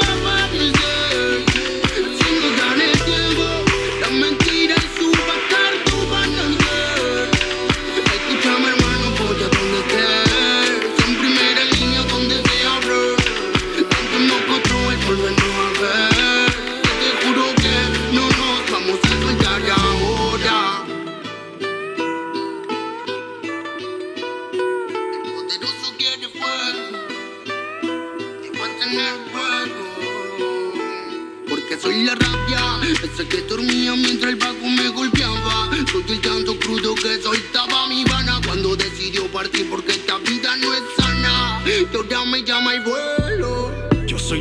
[42.25, 43.70] me llama y vuelo.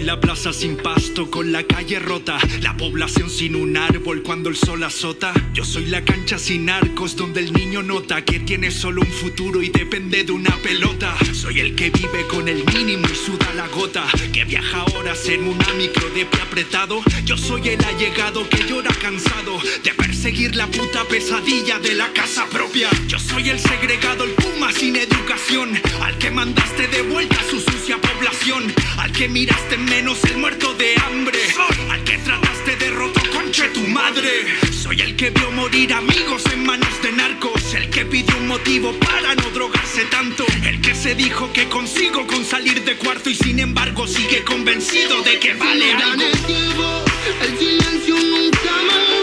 [0.04, 4.56] La plaza sin pasto, con la calle rota, la población sin un árbol cuando el
[4.56, 5.32] sol azota.
[5.52, 9.62] Yo soy la cancha sin arcos, donde el niño nota que tiene solo un futuro
[9.62, 11.14] y depende de una pelota.
[11.32, 15.44] Soy el que vive con el mínimo y suda la gota, que viaja horas en
[15.44, 17.02] una micro de pie apretado.
[17.24, 22.46] Yo soy el allegado que llora cansado de perseguir la puta pesadilla de la casa
[22.46, 22.88] propia.
[23.06, 27.60] Yo soy el segregado, el puma sin educación, al que mandaste de vuelta a su
[27.60, 31.38] sucia población, al que miraste menos el muerto de hambre.
[31.52, 34.30] Soy al que trataste de roto conche tu madre.
[34.72, 37.74] Soy el que vio morir amigos en manos de narcos.
[37.74, 40.44] El que pidió un motivo para no drogarse tanto.
[40.64, 45.22] El que se dijo que consigo con salir de cuarto y sin embargo sigue convencido
[45.22, 46.22] de que vale algo.
[46.22, 47.04] el tiempo,
[47.42, 49.19] el silencio nunca más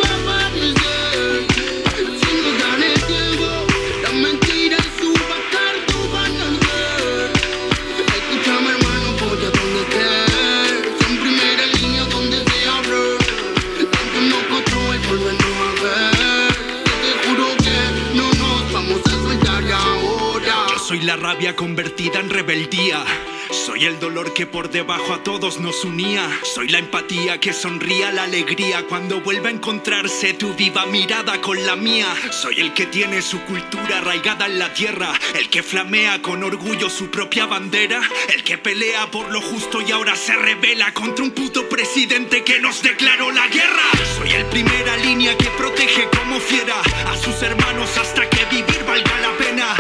[21.28, 23.04] rabia convertida en rebeldía.
[23.52, 26.26] Soy el dolor que por debajo a todos nos unía.
[26.56, 31.66] Soy la empatía que sonría la alegría cuando vuelve a encontrarse tu viva mirada con
[31.66, 32.08] la mía.
[32.32, 35.12] Soy el que tiene su cultura arraigada en la tierra.
[35.38, 38.02] El que flamea con orgullo su propia bandera.
[38.34, 42.62] El que pelea por lo justo y ahora se revela contra un puto presidente que
[42.62, 43.84] nos declaró la guerra.
[44.18, 49.20] Soy el primera línea que protege como fiera a sus hermanos hasta que vivir valga
[49.20, 49.76] la pena.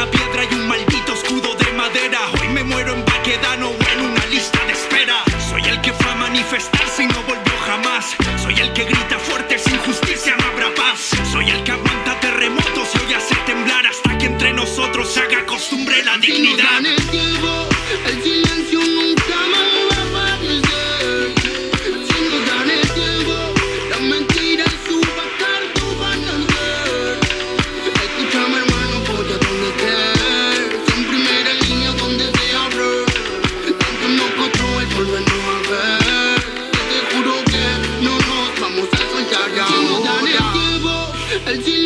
[0.00, 2.20] Una piedra y un maldito escudo de madera.
[2.40, 5.22] Hoy me muero en Baquedano o en una lista de espera.
[5.50, 8.16] Soy el que fue a manifestarse y no volvió jamás.
[8.42, 11.10] Soy el que grita fuerte, sin justicia no habrá paz.
[11.30, 15.44] Soy el que aguanta terremotos y hoy hace temblar hasta que entre nosotros se haga
[15.44, 16.80] costumbre la dignidad.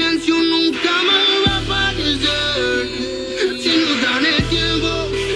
[0.05, 2.89] Silencio nunca más va a aparecer.
[3.63, 4.89] Si nos dan el tiempo,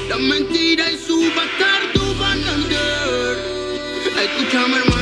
[0.08, 3.36] las mentiras y su bastardo van a ser.
[4.24, 4.97] Escúchame hermano,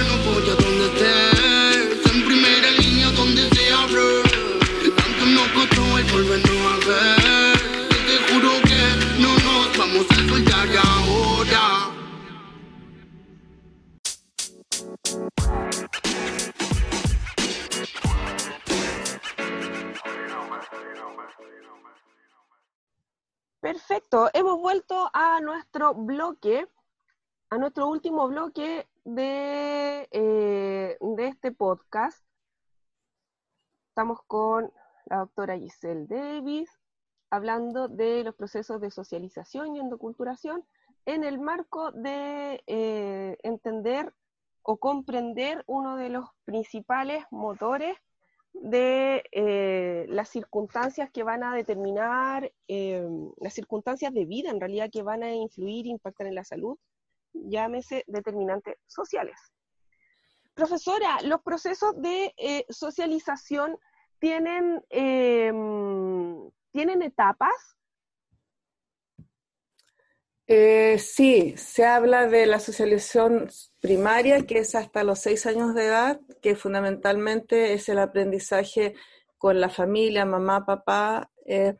[25.36, 26.66] a nuestro bloque,
[27.50, 32.24] a nuestro último bloque de, eh, de este podcast.
[33.90, 34.72] Estamos con
[35.04, 36.70] la doctora Giselle Davis
[37.28, 40.64] hablando de los procesos de socialización y endoculturación
[41.04, 44.14] en el marco de eh, entender
[44.62, 47.98] o comprender uno de los principales motores
[48.62, 53.06] de eh, las circunstancias que van a determinar, eh,
[53.38, 56.78] las circunstancias de vida en realidad que van a influir, impactar en la salud,
[57.32, 59.38] llámese determinantes sociales.
[60.54, 63.76] Profesora, los procesos de eh, socialización
[64.18, 65.52] tienen, eh,
[66.72, 67.75] tienen etapas.
[70.48, 73.48] Eh, sí, se habla de la socialización
[73.80, 78.94] primaria, que es hasta los seis años de edad, que fundamentalmente es el aprendizaje
[79.38, 81.74] con la familia, mamá, papá eh,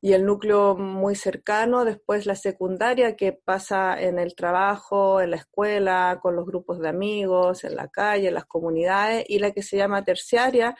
[0.00, 1.84] y el núcleo muy cercano.
[1.84, 6.88] Después la secundaria, que pasa en el trabajo, en la escuela, con los grupos de
[6.88, 9.26] amigos, en la calle, en las comunidades.
[9.28, 10.74] Y la que se llama terciaria,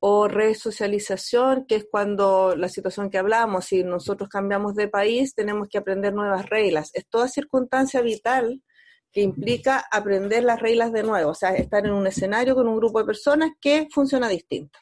[0.00, 5.68] o resocialización, que es cuando la situación que hablamos, si nosotros cambiamos de país, tenemos
[5.68, 6.90] que aprender nuevas reglas.
[6.94, 8.62] Es toda circunstancia vital
[9.12, 12.76] que implica aprender las reglas de nuevo, o sea, estar en un escenario con un
[12.76, 14.78] grupo de personas que funciona distinto.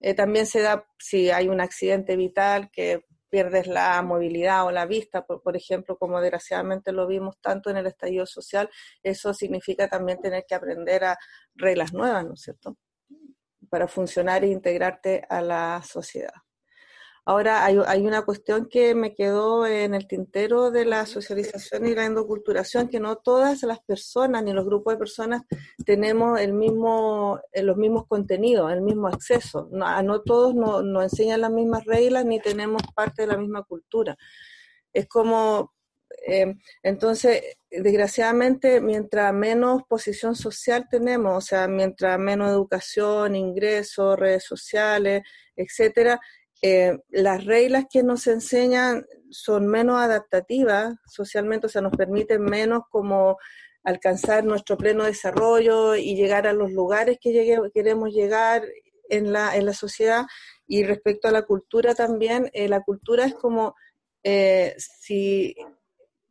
[0.00, 4.86] Eh, también se da si hay un accidente vital que pierdes la movilidad o la
[4.86, 8.68] vista, por, por ejemplo, como desgraciadamente lo vimos tanto en el estallido social,
[9.02, 11.18] eso significa también tener que aprender a
[11.54, 12.76] reglas nuevas, ¿no es cierto?
[13.76, 16.32] Para funcionar e integrarte a la sociedad.
[17.26, 21.94] Ahora, hay, hay, una cuestión que me quedó en el tintero de la socialización y
[21.94, 25.42] la endoculturación, que no todas las personas ni los grupos de personas
[25.84, 29.68] tenemos el mismo, los mismos contenidos, el mismo acceso.
[29.70, 33.62] No, no todos nos no enseñan las mismas reglas ni tenemos parte de la misma
[33.62, 34.16] cultura.
[34.90, 35.74] Es como
[36.28, 44.44] Eh, entonces, desgraciadamente, mientras menos posición social tenemos, o sea, mientras menos educación, ingresos, redes
[44.44, 45.22] sociales,
[45.54, 46.20] etcétera,
[46.62, 52.82] eh, las reglas que nos enseñan son menos adaptativas socialmente, o sea, nos permiten menos
[52.90, 53.38] como
[53.84, 58.64] alcanzar nuestro pleno desarrollo y llegar a los lugares que queremos llegar
[59.08, 60.26] en la, en la sociedad.
[60.66, 63.76] Y respecto a la cultura también, eh, la cultura es como
[64.24, 65.54] eh, si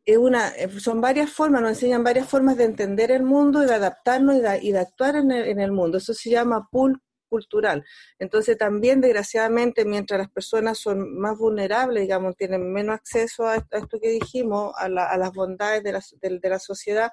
[0.06, 3.66] es una, eh, son varias formas, nos enseñan varias formas de entender el mundo y
[3.66, 5.98] de adaptarnos y de, actuar en el, en el, mundo.
[5.98, 7.84] Eso se llama pool cultural.
[8.20, 13.98] Entonces también, desgraciadamente, mientras las personas son más vulnerables, digamos, tienen menos acceso a, esto
[14.00, 17.10] que dijimos, a, las bondades de la, la sociedad,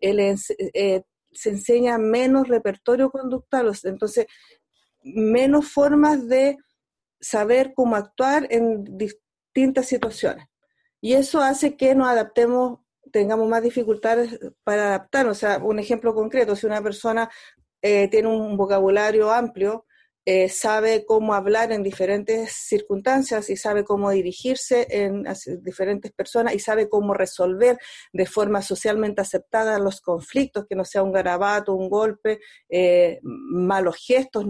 [0.00, 4.26] eh, se enseña menos repertorio conductual, entonces
[5.02, 6.58] menos formas de
[7.20, 10.46] saber cómo actuar en distintas situaciones.
[11.04, 12.78] Y eso hace que nos adaptemos,
[13.12, 15.36] tengamos más dificultades para adaptarnos.
[15.36, 17.28] O sea, un ejemplo concreto, si una persona
[17.82, 19.84] eh, tiene un vocabulario amplio,
[20.26, 25.26] eh, sabe cómo hablar en diferentes circunstancias y sabe cómo dirigirse en
[25.62, 27.78] diferentes personas y sabe cómo resolver
[28.12, 33.96] de forma socialmente aceptada los conflictos, que no sea un garabato, un golpe, eh, malos
[33.96, 34.46] gestos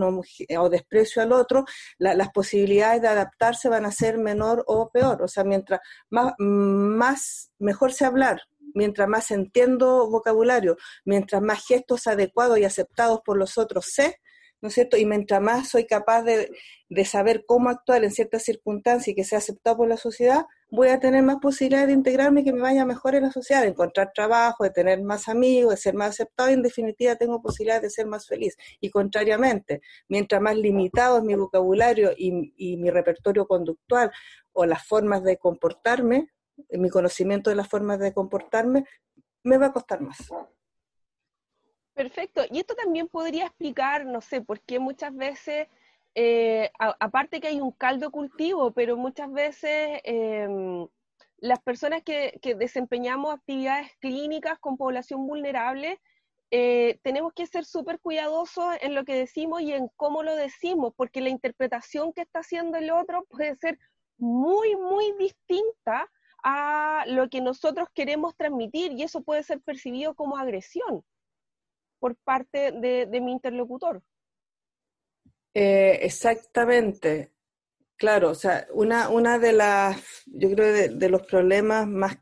[0.59, 1.65] o desprecio al otro,
[1.99, 5.23] las posibilidades de adaptarse van a ser menor o peor.
[5.23, 8.43] O sea, mientras más, más mejor se hablar,
[8.75, 14.21] mientras más entiendo vocabulario, mientras más gestos adecuados y aceptados por los otros sé,
[14.65, 14.97] ¿no es cierto?
[14.97, 16.51] Y mientras más soy capaz de,
[17.05, 20.99] saber cómo actuar en ciertas circunstancias y que sea aceptado por la sociedad, voy a
[20.99, 24.13] tener más posibilidades de integrarme y que me vaya mejor en la sociedad, de encontrar
[24.15, 27.91] trabajo, de tener más amigos, de ser más aceptado y en definitiva tengo posibilidades de
[27.91, 28.57] ser más feliz.
[28.81, 34.11] Y contrariamente, mientras más limitado es mi vocabulario y, y mi repertorio conductual
[34.55, 36.31] o las formas de comportarme,
[36.71, 38.87] mi conocimiento de las formas de comportarme,
[39.43, 40.17] me va a costar más.
[41.95, 42.43] Perfecto.
[42.51, 45.69] Y esto también podría explicar, no sé, por qué muchas veces,
[46.17, 50.89] eh, aparte que hay un caldo cultivo, pero muchas veces em,
[51.39, 56.01] las personas que, desempeñamos actividades clínicas con población vulnerable,
[56.51, 60.93] eh, tenemos que ser súper cuidadosos en lo que decimos y en cómo lo decimos,
[60.97, 63.79] porque la interpretación que está haciendo el otro puede ser
[64.19, 66.11] muy, muy distinta
[66.43, 71.05] a lo que nosotros queremos transmitir y eso puede ser percibido como agresión
[72.05, 74.03] por parte de, mi interlocutor.
[75.55, 77.33] Eh, exactamente.
[77.97, 82.19] Claro, o sea, una, una de las, yo creo, de, los problemas más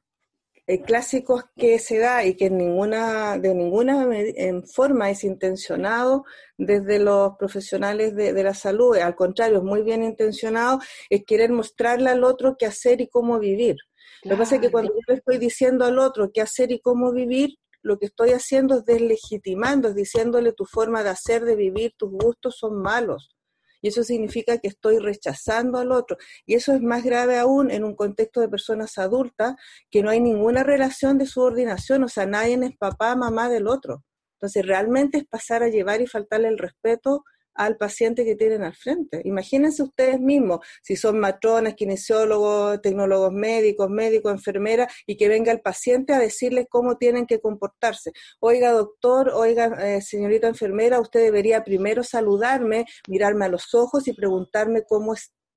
[0.69, 6.27] eh, clásicos que se da y que en ninguna, de ninguna en forma es intencionado
[6.57, 10.79] desde los profesionales de, de, la salud, al contrario, es muy bien intencionado,
[11.11, 13.79] es querer mostrarle al otro qué hacer y cómo vivir.
[14.23, 16.79] Lo que pasa es que cuando yo le estoy diciendo al otro qué hacer y
[16.79, 21.57] cómo vivir, lo que estoy haciendo es deslegitimando, es diciéndole tu forma de hacer, de
[21.57, 23.37] vivir, tus gustos son malos.
[23.83, 26.17] Y eso significa que estoy rechazando al otro.
[26.47, 29.57] Y eso es más grave aún en un contexto de personas adultas,
[29.91, 34.05] que no hay ninguna relación de subordinación, o sea, nadie es papá, mamá del otro.
[34.35, 37.25] Entonces, realmente es pasar a llevar y faltarle el respeto
[37.55, 39.21] al paciente que tienen al frente.
[39.25, 45.61] Imagínense ustedes mismos, si son matronas, kinesiólogos, tecnólogos médicos, médicos, enfermeras, y que venga el
[45.61, 48.13] paciente a decirles cómo tienen que comportarse.
[48.41, 54.13] Oiga, doctor, oiga, eh, señorita enfermera, usted debería primero saludarme, mirarme a los ojos y
[54.13, 55.15] preguntarme cómo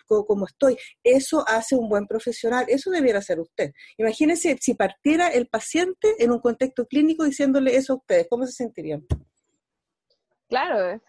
[0.07, 0.77] cómo estoy.
[1.03, 3.71] Eso hace un buen profesional, eso debiera ser usted.
[3.97, 8.53] Imagínense si partiera el paciente en un contexto clínico diciéndole eso a ustedes, ¿cómo se
[8.53, 9.05] sentirían?
[10.47, 11.01] Claro,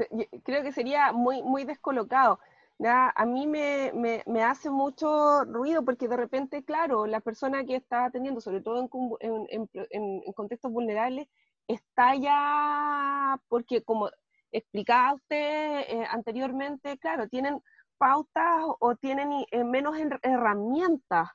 [0.45, 2.39] creo que sería muy, muy descolocado.
[2.85, 3.93] A mí me,
[4.27, 8.89] me, hace mucho ruido porque de repente, claro, la persona que está atendiendo, sobre todo
[9.21, 11.29] en, en, contextos vulnerables,
[11.69, 14.11] está ya, porque como
[14.53, 17.63] explicaba usted eh, anteriormente, claro, tienen
[17.99, 21.29] pautas o tienen eh, menos herramientas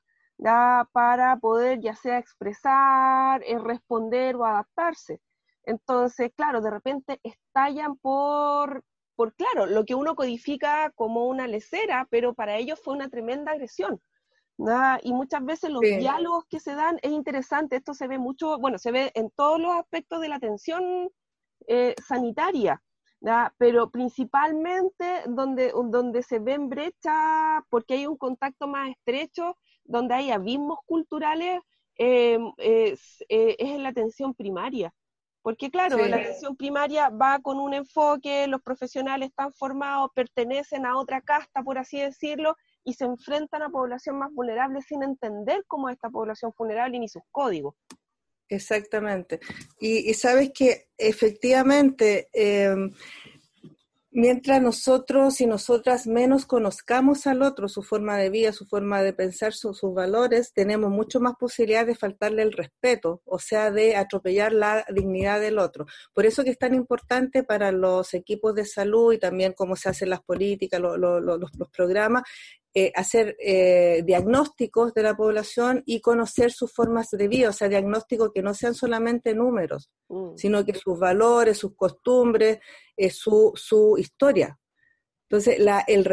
[0.92, 5.22] para poder ya sea expresar, eh, responder o adaptarse.
[5.64, 8.84] Entonces, claro, de repente estallan por,
[9.16, 13.52] por, claro, lo que uno codifica como una lecera, pero para ellos fue una tremenda
[13.52, 14.02] agresión.
[15.04, 18.78] Y muchas veces los diálogos que se dan es interesante, esto se ve mucho, bueno,
[18.78, 21.10] se ve en todos los aspectos de la atención
[21.68, 22.82] eh, sanitaria,
[23.58, 30.32] pero principalmente donde, donde se ven brechas, porque hay un contacto más estrecho, donde hay
[30.32, 31.62] abismos culturales,
[31.98, 34.94] eh, es, eh, es en la atención primaria.
[35.42, 40.98] Porque claro, la atención primaria va con un enfoque, los profesionales están formados, pertenecen a
[40.98, 45.90] otra casta, por así decirlo, y se enfrentan a población más vulnerable sin entender cómo
[45.90, 47.76] es esta población vulnerable ni sus códigos.
[48.52, 49.40] Exactamente.
[49.80, 52.92] Y, sabes que efectivamente, em,
[54.12, 59.14] mientras nosotros y nosotras menos conozcamos al otro, su forma de vida, su forma de
[59.14, 64.54] pensar, sus valores, tenemos mucho más posibilidad de faltarle el respeto, o sea, de atropellar
[64.54, 65.86] la dignidad del otro.
[66.14, 69.90] Por eso que es tan importante para los equipos de salud y también cómo se
[69.90, 72.24] hacen las políticas, los, los programas,
[72.74, 77.68] eh, hacer eh, diagnósticos de la población y conocer sus formas de vida, o sea,
[77.68, 80.38] diagnósticos que no sean solamente números, mm.
[80.38, 82.60] sino que sus valores, sus costumbres,
[82.96, 84.58] eh, su, su, historia.
[85.30, 86.08] Entonces, la, el,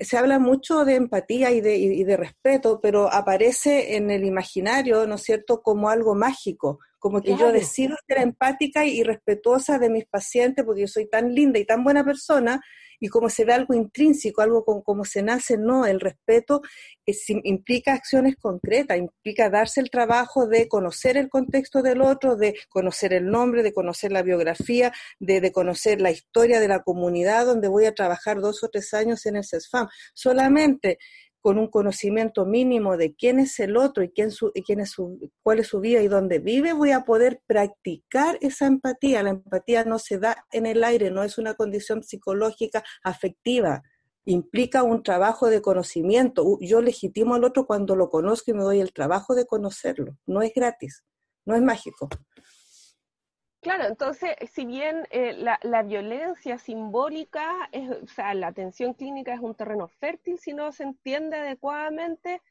[0.00, 5.06] se habla mucho de empatía y de, y de, respeto, pero aparece en el imaginario,
[5.06, 9.88] ¿no es cierto?, como algo mágico, como que yo decido ser empática y respetuosa de
[9.88, 12.60] mis pacientes porque yo soy tan linda y tan buena persona
[13.00, 16.62] y como se ve algo intrínseco, algo con como se nace, no, el respeto
[17.44, 23.12] implica acciones concretas, implica darse el trabajo de conocer el contexto del otro, de conocer
[23.12, 27.68] el nombre, de conocer la biografía, de, de conocer la historia de la comunidad donde
[27.68, 29.88] voy a trabajar dos o tres años en el CESFAM.
[30.14, 30.98] Solamente
[31.44, 34.92] con un conocimiento mínimo de quién es el otro y quién, su, y quién es
[34.92, 39.22] su, cuál es su vida y dónde vive, voy a poder practicar esa empatía.
[39.22, 43.82] La empatía no se da en el aire, no es una condición psicológica afectiva,
[44.24, 46.56] implica un trabajo de conocimiento.
[46.62, 50.16] Yo legitimo al otro cuando lo conozco y me doy el trabajo de conocerlo.
[50.24, 51.04] No es gratis,
[51.44, 52.08] no es mágico.
[53.64, 59.40] Claro, entonces, si bien eh, la, violencia simbólica, es, o sea, la atención clínica es
[59.40, 62.42] un terreno fértil, si no se entiende adecuadamente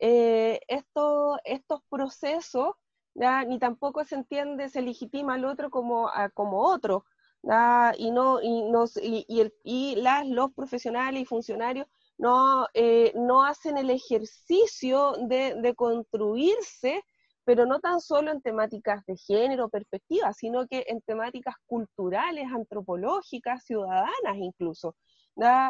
[0.00, 2.74] eh, estos procesos,
[3.14, 7.04] ni tampoco se entiende, se legitima al otro como, como otro,
[7.98, 9.26] y, no, y, nos, y,
[9.64, 17.04] y, las, los profesionales y funcionarios no, eh, no hacen el ejercicio de, de construirse
[17.44, 23.64] pero no tan solo en temáticas de género, perspectiva, sino que en temáticas culturales, antropológicas,
[23.64, 24.94] ciudadanas incluso,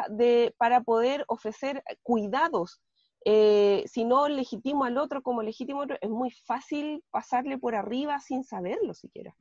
[0.09, 2.81] de, para poder ofrecer cuidados.
[3.25, 8.43] Eh, si no legitimo al otro como legítimo, es muy fácil pasarle por arriba sin
[8.43, 9.33] saberlo siquiera.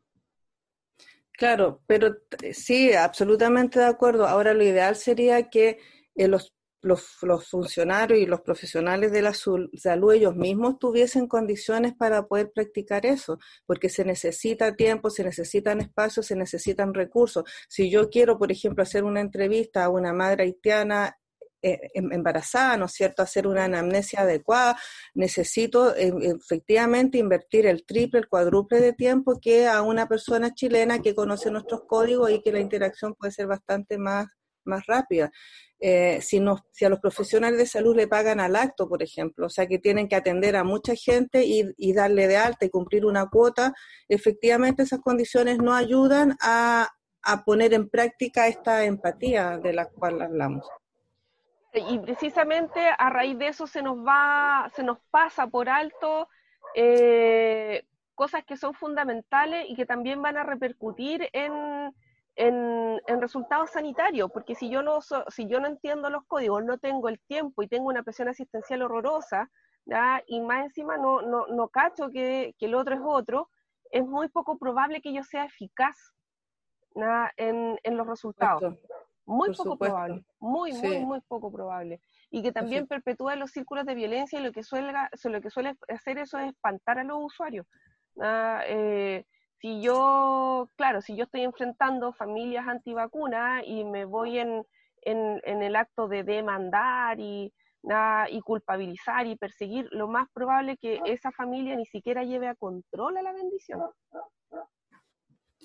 [1.33, 2.15] Claro, pero
[2.53, 4.29] sí, absolutamente de acuerdo.
[4.29, 5.81] Ahora lo ideal sería que
[6.15, 7.03] eh, los los,
[7.49, 13.39] funcionarios y los profesionales de la salud ellos mismos tuviesen condiciones para poder practicar eso,
[13.67, 17.45] porque se necesita tiempo, se necesitan espacios, se necesitan recursos.
[17.69, 21.17] Si yo quiero, por ejemplo, hacer una entrevista a una madre haitiana
[21.65, 24.77] eh, em, embarazada, ¿no es cierto?, hacer una anamnesia adecuada,
[25.15, 31.01] necesito eh, efectivamente invertir el triple, el cuádruple de tiempo que a una persona chilena
[31.01, 34.27] que conoce nuestros códigos y que la interacción puede ser bastante más,
[34.65, 35.31] más rápida.
[35.85, 36.41] Eh, si,
[36.71, 39.81] si a los profesionales de salud le pagan al acto, por ejemplo, o sea que
[39.81, 43.75] tienen que atender a mucha gente y, darle de alta y cumplir una cuota,
[44.09, 46.89] efectivamente esas condiciones no ayudan a,
[47.45, 50.69] poner en práctica esta empatía de la cual hablamos.
[51.75, 56.29] Y precisamente a raíz de eso se nos va, se nos pasa por alto
[56.77, 57.85] eh,
[58.15, 61.93] cosas que son fundamentales y que también van a repercutir en,
[62.37, 67.09] en, resultados sanitarios, porque si yo, no si yo no entiendo los códigos, no tengo
[67.09, 69.51] el tiempo y tengo una presión asistencial horrorosa,
[70.27, 73.49] y más encima no, no, no cacho que, que, el otro es otro,
[73.91, 75.97] es muy poco probable que yo sea eficaz
[77.37, 78.75] en, en, los resultados.
[79.25, 82.01] Muy poco probable, muy, muy, muy poco probable.
[82.31, 84.93] Y que también perpetúa los círculos de violencia y lo que suele,
[85.25, 87.67] lo que suele hacer eso es espantar a los usuarios.
[88.67, 89.25] Eh,
[89.63, 94.67] si yo, claro, si yo estoy enfrentando familias antivacunas y me voy en,
[95.03, 97.55] en, el acto de demandar y,
[98.31, 102.57] y culpabilizar y perseguir, lo más probable es que esa familia ni siquiera lleve a
[102.57, 103.81] control a la bendición.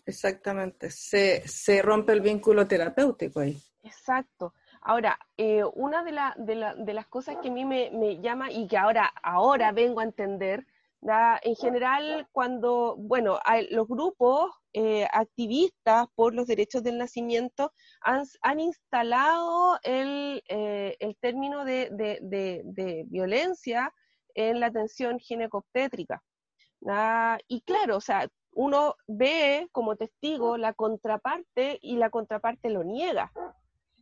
[0.06, 3.58] Exactamente, se, se rompe el vínculo terapéutico ahí.
[3.84, 4.54] Exacto.
[4.82, 8.22] Ahora, eh, una de, la, de, la, de, las cosas que a mí me, me,
[8.22, 10.68] llama y que ahora, ahora vengo a entender
[11.02, 13.39] en general, cuando, bueno,
[13.70, 17.72] los grupos eh, activistas por los derechos del nacimiento
[18.02, 23.93] han, han instalado el, eh, el término de, violencia
[24.34, 26.22] en la atención ginecobstétrica.
[27.48, 33.32] Y claro, o sea, uno ve como testigo la contraparte y la contraparte lo niega.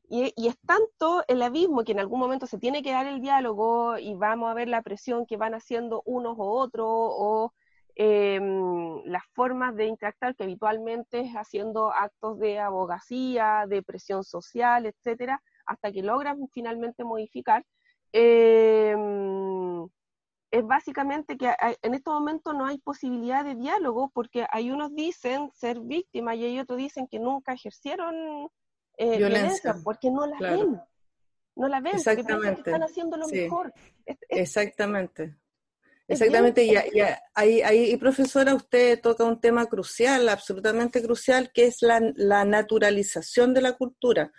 [0.10, 3.97] Y, es tanto el abismo que en algún momento se tiene que dar el diálogo
[3.97, 7.53] y vamos a ver la presión que van haciendo unos o otros o
[7.95, 14.86] em, las formas de interactuar que habitualmente es haciendo actos de abogacía, de presión social,
[14.86, 17.66] etcétera, hasta que logran finalmente modificar.
[18.14, 18.95] eh,
[20.56, 25.51] es básicamente que en estos momentos no hay posibilidad de diálogo porque hay unos dicen
[25.53, 28.49] ser víctimas y hay otros dicen que nunca ejercieron
[28.98, 29.50] eh, Violencia.
[29.74, 30.60] violencia porque no la Claro.
[30.60, 30.82] ven.
[31.56, 33.36] No la ven, porque piensan que están haciendo lo Sí.
[33.41, 33.74] mejor.
[34.06, 35.36] Es- es- Exactamente.
[36.08, 36.76] Exactamente, y,
[37.34, 42.46] ahí, ahí, y profesora, usted toca un tema crucial, absolutamente crucial, que es la, la
[42.46, 44.32] naturalización de la cultura,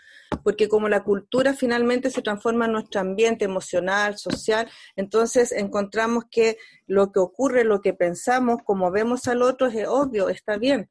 [0.44, 6.56] porque como la cultura finalmente se transforma en nuestro ambiente emocional, social, entonces encontramos que
[6.86, 10.88] lo que ocurre, lo que pensamos, como vemos al otro, es obvio, está bien.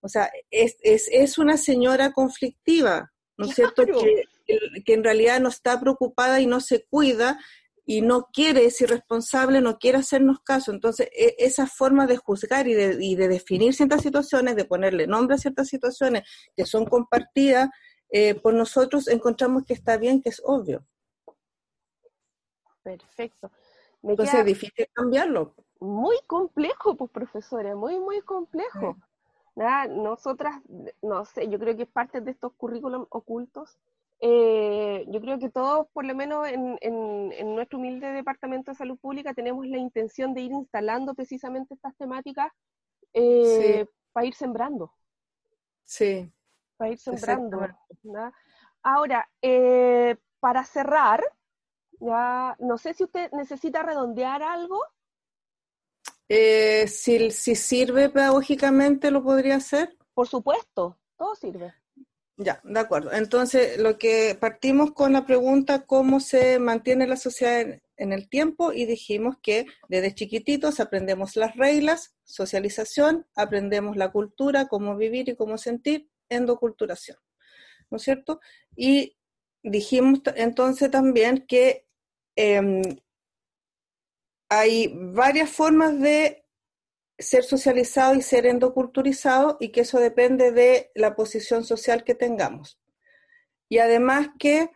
[0.00, 3.84] O sea, es, es, es una señora conflictiva, ¿no es cierto?
[3.84, 4.24] Que,
[4.84, 7.38] que en realidad no está preocupada y no se cuida
[7.84, 10.72] y no quiere, es irresponsable, no quiere hacernos caso.
[10.72, 15.06] Entonces, e- esa forma de juzgar y de, y de definir ciertas situaciones, de ponerle
[15.06, 16.22] nombre a ciertas situaciones
[16.54, 17.70] que son compartidas,
[18.10, 20.86] eh, por nosotros encontramos que está bien, que es obvio.
[22.82, 23.50] Perfecto.
[24.02, 25.54] Me Entonces es difícil cambiarlo.
[25.80, 28.98] muy complejo, pues profesores, muy, muy complejo.
[29.58, 30.54] Nada, nosotras,
[31.02, 33.76] no sé, yo creo que es parte de estos currículums ocultos.
[34.20, 38.76] Eh, yo creo que todos, por lo menos en, en- en nuestro humilde departamento de
[38.76, 42.52] salud pública, tenemos la intención de ir instalando precisamente estas temáticas
[43.14, 44.92] eh, para ir sembrando,
[45.84, 46.32] Sí.
[46.76, 47.60] para ir sembrando.
[48.04, 48.32] ¿ya?
[48.84, 51.20] Ahora, eh, para cerrar,
[51.98, 54.80] ya, no sé si usted necesita redondear algo.
[56.28, 59.96] Eh, si, si sirve pedagógicamente, lo podría hacer.
[60.14, 61.74] Por supuesto, todo sirve.
[62.36, 63.12] Ya, de acuerdo.
[63.12, 68.28] Entonces, lo que partimos con la pregunta, ¿cómo se mantiene la sociedad en, en el
[68.28, 68.72] tiempo?
[68.72, 75.34] Y dijimos que desde chiquititos aprendemos las reglas, socialización, aprendemos la cultura, cómo vivir y
[75.34, 77.18] cómo sentir, endoculturación.
[77.90, 78.40] ¿No es cierto?
[78.76, 79.16] Y
[79.62, 81.86] dijimos entonces también que
[82.36, 82.82] em,
[84.48, 86.44] hay varias formas de
[87.18, 92.78] ser socializado y ser endoculturizado y que eso depende de la posición social que tengamos.
[93.68, 94.70] Y además que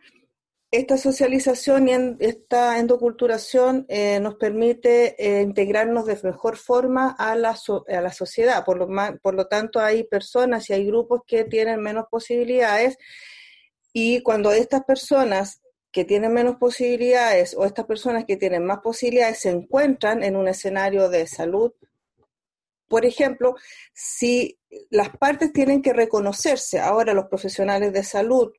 [0.73, 1.93] esta socialización y
[2.25, 7.55] esta endoculturación eh, nos permite eh, integrarnos de mejor forma a la,
[7.89, 8.65] a la sociedad.
[8.65, 8.89] Por lo,
[9.21, 12.97] por lo tanto, hay personas y hay grupos que tienen menos posibilidades
[13.93, 15.62] y cuando estas personas
[15.93, 20.49] que tienen menos posibilidades o estas personas que tienen más posibilidades se encuentran en un
[20.49, 21.73] escenario de salud,
[22.89, 23.55] por ejemplo,
[23.95, 24.59] si
[24.91, 28.53] las partes tienen que reconocerse, ahora los profesionales de salud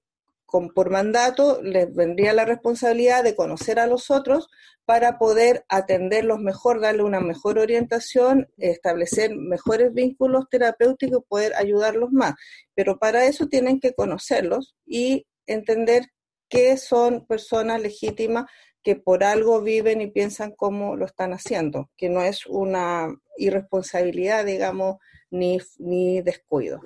[0.45, 4.49] con, por mandato les vendría la responsabilidad de conocer a los otros
[4.85, 12.33] para poder atenderlos mejor, darle una mejor orientación, establecer mejores vínculos terapéuticos, poder ayudarlos más.
[12.75, 16.07] Pero para eso tienen que conocerlos y entender
[16.53, 18.45] que son personas legítimas
[18.83, 24.45] que por algo viven y piensan cómo lo están haciendo, que no es una irresponsabilidad,
[24.45, 24.97] digamos,
[25.31, 26.79] ni, ni descuido.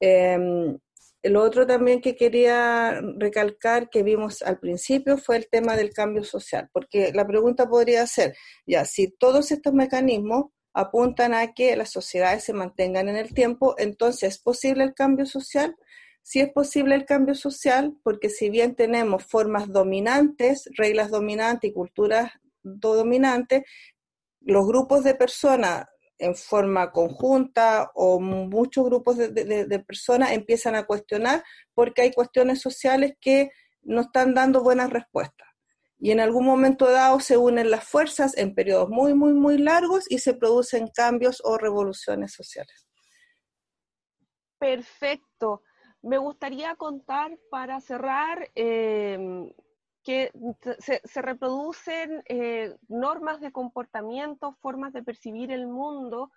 [0.00, 0.36] Eh,
[1.22, 6.24] lo otro también que quería recalcar que vimos al principio fue el tema del cambio
[6.24, 8.34] social, porque la pregunta podría ser,
[8.66, 13.76] ya, si todos estos mecanismos apuntan a que las sociedades se mantengan en el tiempo,
[13.78, 15.76] entonces ¿es posible el cambio social?
[16.26, 21.72] Sí es posible el cambio social, porque si bien tenemos formas dominantes, reglas dominantes y
[21.72, 22.32] culturas
[22.64, 23.62] dominantes,
[24.40, 25.86] los grupos de personas
[26.18, 32.12] en forma conjunta o muchos grupos de, de, de, personas empiezan a cuestionar porque hay
[32.12, 33.52] cuestiones sociales que
[33.82, 35.46] no están dando buenas respuestas.
[35.96, 40.10] Y en algún momento dado se unen las fuerzas en periodos muy, muy, muy largos
[40.10, 42.88] y se producen cambios o revoluciones sociales.
[44.58, 45.62] Perfecto.
[46.06, 49.52] Me gustaría contar para cerrar eh,
[50.04, 50.30] que
[50.78, 56.30] se, reproducen eh, normas de comportamiento, formas de percibir el mundo,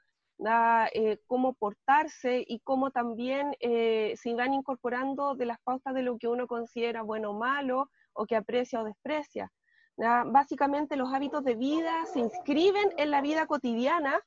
[0.92, 6.28] eh, cómo portarse y cómo también se van incorporando de las pautas de lo que
[6.28, 9.52] uno considera bueno o malo o que aprecia o desprecia.
[9.98, 14.20] Básicamente los hábitos de vida se inscriben en la vida cotidiana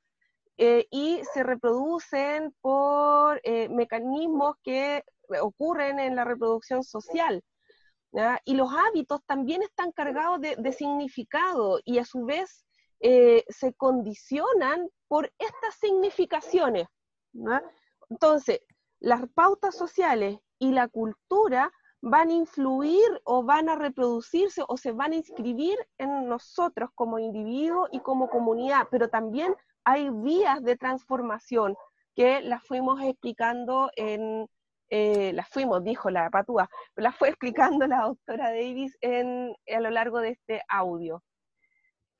[0.58, 5.02] eh, y se reproducen por eh, mecanismos que
[5.40, 7.42] ocurren en la reproducción social.
[8.12, 8.40] ¿ya?
[8.44, 12.66] Y los hábitos también están cargados de, significado y a su vez
[13.00, 16.86] eh, se condicionan por estas significaciones.
[18.10, 18.60] Entonces,
[19.00, 21.72] las pautas sociales y la cultura
[22.02, 27.18] van a influir o van a reproducirse o se van a inscribir en nosotros como
[27.18, 31.76] individuos y como comunidad, pero también hay vías de transformación
[32.14, 34.46] que las fuimos explicando en,
[34.90, 39.90] eh, las fuimos, dijo la patúa, las fue explicando la doctora Davis en, a lo
[39.90, 41.22] largo de este audio.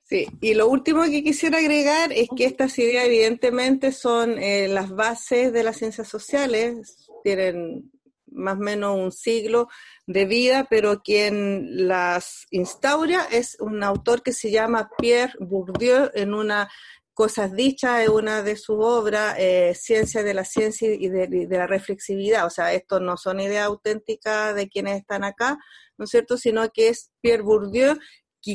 [0.04, 4.90] Sí, y lo último que quisiera agregar es que estas ideas evidentemente son eh, las
[4.90, 7.90] bases de las ciencias sociales, tienen
[8.26, 9.68] más o menos un siglo
[10.06, 16.34] de vida, pero quien las instaura es un autor que se llama Pierre Bourdieu en
[16.34, 16.70] una
[17.14, 21.66] Cosas Dichas, es una de sus obras, eh, Ciencia de la Ciencia y de, la
[21.66, 22.46] Reflexividad.
[22.46, 25.58] O sea, esto no son ideas auténticas de quienes están acá,
[25.98, 26.36] ¿no es cierto?
[26.36, 27.98] Sino que es Pierre Bourdieu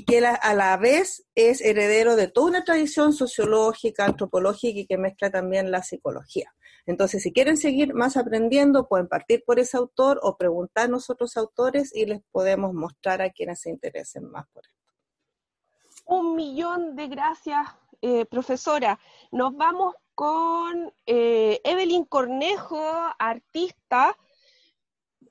[0.05, 4.97] que la- a la vez es heredero de toda una tradición sociológica, antropológica y que
[4.97, 6.53] mezcla también la psicología.
[6.85, 11.95] Entonces, si quieren seguir más aprendiendo, pueden partir por ese autor o preguntarnos otros autores
[11.95, 16.03] y les podemos mostrar a quienes se interesen más por esto.
[16.05, 17.67] Un millón de gracias,
[18.01, 18.99] eh, profesora.
[19.31, 22.81] Nos vamos con eh, Evelyn Cornejo,
[23.19, 24.17] artista,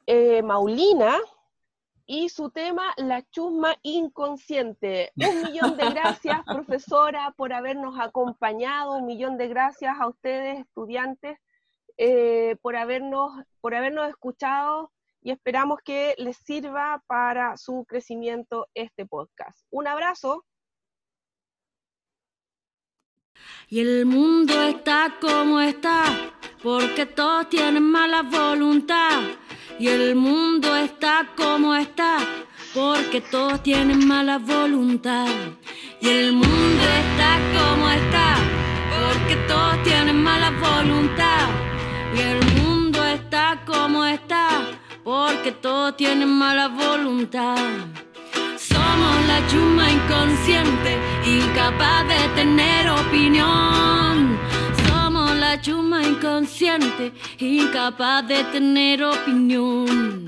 [0.06, 1.18] eh, Maulina,
[2.06, 5.12] y su tema, La chusma inconsciente.
[5.16, 8.96] Un millón de gracias, profesora, por habernos acompañado.
[8.98, 11.38] Un millón de gracias a ustedes, estudiantes,
[11.98, 19.04] eh, por, habernos, por habernos escuchado y esperamos que les sirva para su crecimiento este
[19.06, 19.66] podcast.
[19.70, 20.44] Un abrazo.
[23.68, 26.04] Y el mundo está como está,
[26.62, 29.22] porque todos tienen mala voluntad.
[29.78, 32.18] Y el mundo está como está,
[32.74, 35.28] porque todos tienen mala voluntad.
[36.00, 38.36] Y el mundo está como está,
[38.94, 41.48] porque todos tienen mala voluntad.
[42.14, 44.48] Y el mundo está como está,
[45.04, 47.56] porque todos tienen mala voluntad.
[48.56, 50.98] Somos la chuma inconsciente,
[51.38, 54.38] incapaz de tener opinión.
[54.86, 60.26] Somos la chuma inconsciente, incapaz de tener opinión.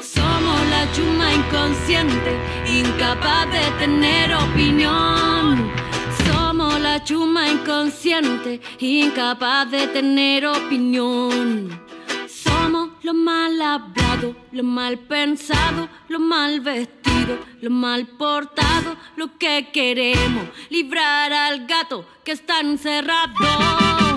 [0.00, 2.30] Somos la chuma inconsciente,
[2.66, 5.70] incapaz de tener opinión.
[6.26, 11.68] Somos la chuma inconsciente, incapaz de tener opinión.
[12.26, 16.97] Somos lo mal hablado, lo mal pensado, lo mal vestido,
[17.60, 24.07] lo mal portado, lo que queremos, librar al gato que está encerrado.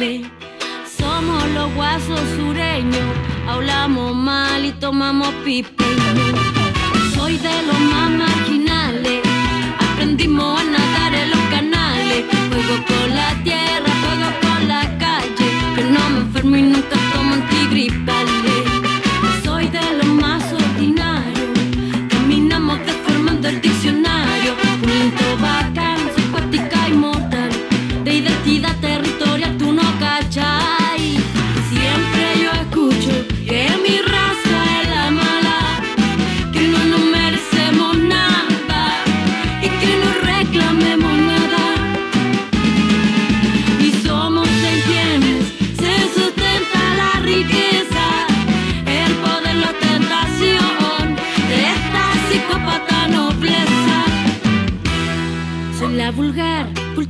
[0.00, 3.04] Somos los guasos sureños,
[3.46, 6.24] hablamos mal y tomamos pipeño.
[7.14, 9.20] Soy de los más marginales,
[9.78, 12.24] aprendimos a nadar en los canales.
[12.48, 15.46] Juego con la tierra, juego con la calle,
[15.76, 18.64] que no me enfermo y nunca tomo antigripales.
[19.44, 21.50] Soy de los más ordinarios,
[22.08, 24.19] caminamos deformando el diccionario.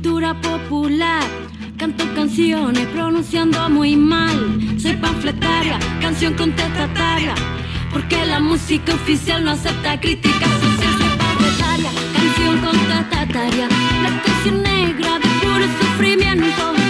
[0.01, 1.21] Cultura popular.
[1.77, 4.59] Canto canciones pronunciando muy mal.
[4.79, 7.35] Soy panfletaria, canción contestataria.
[7.91, 10.97] Porque la música oficial no acepta críticas sociales.
[10.97, 13.67] Soy panfletaria, canción contestataria.
[14.01, 16.80] La canción negra de puro sufrimiento.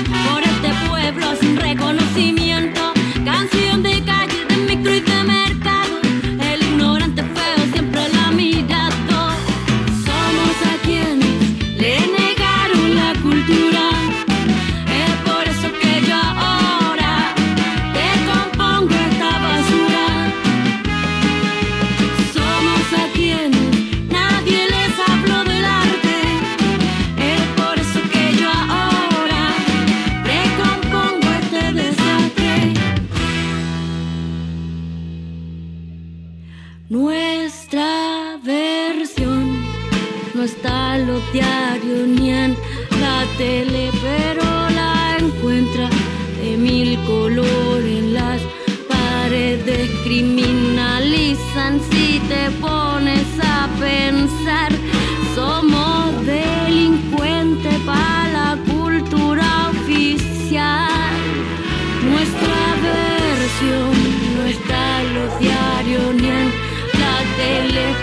[64.52, 66.48] está los diarios ni en
[67.00, 68.01] la tele.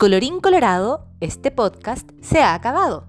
[0.00, 3.04] colorín colorado, este podcast se ha acabado.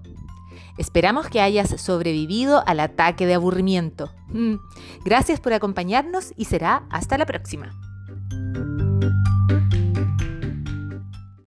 [0.76, 4.12] Esperamos que hayas sobrevivido al ataque de aburrimiento.
[4.28, 4.56] Mm.
[5.02, 7.72] Gracias por acompañarnos y será hasta la próxima.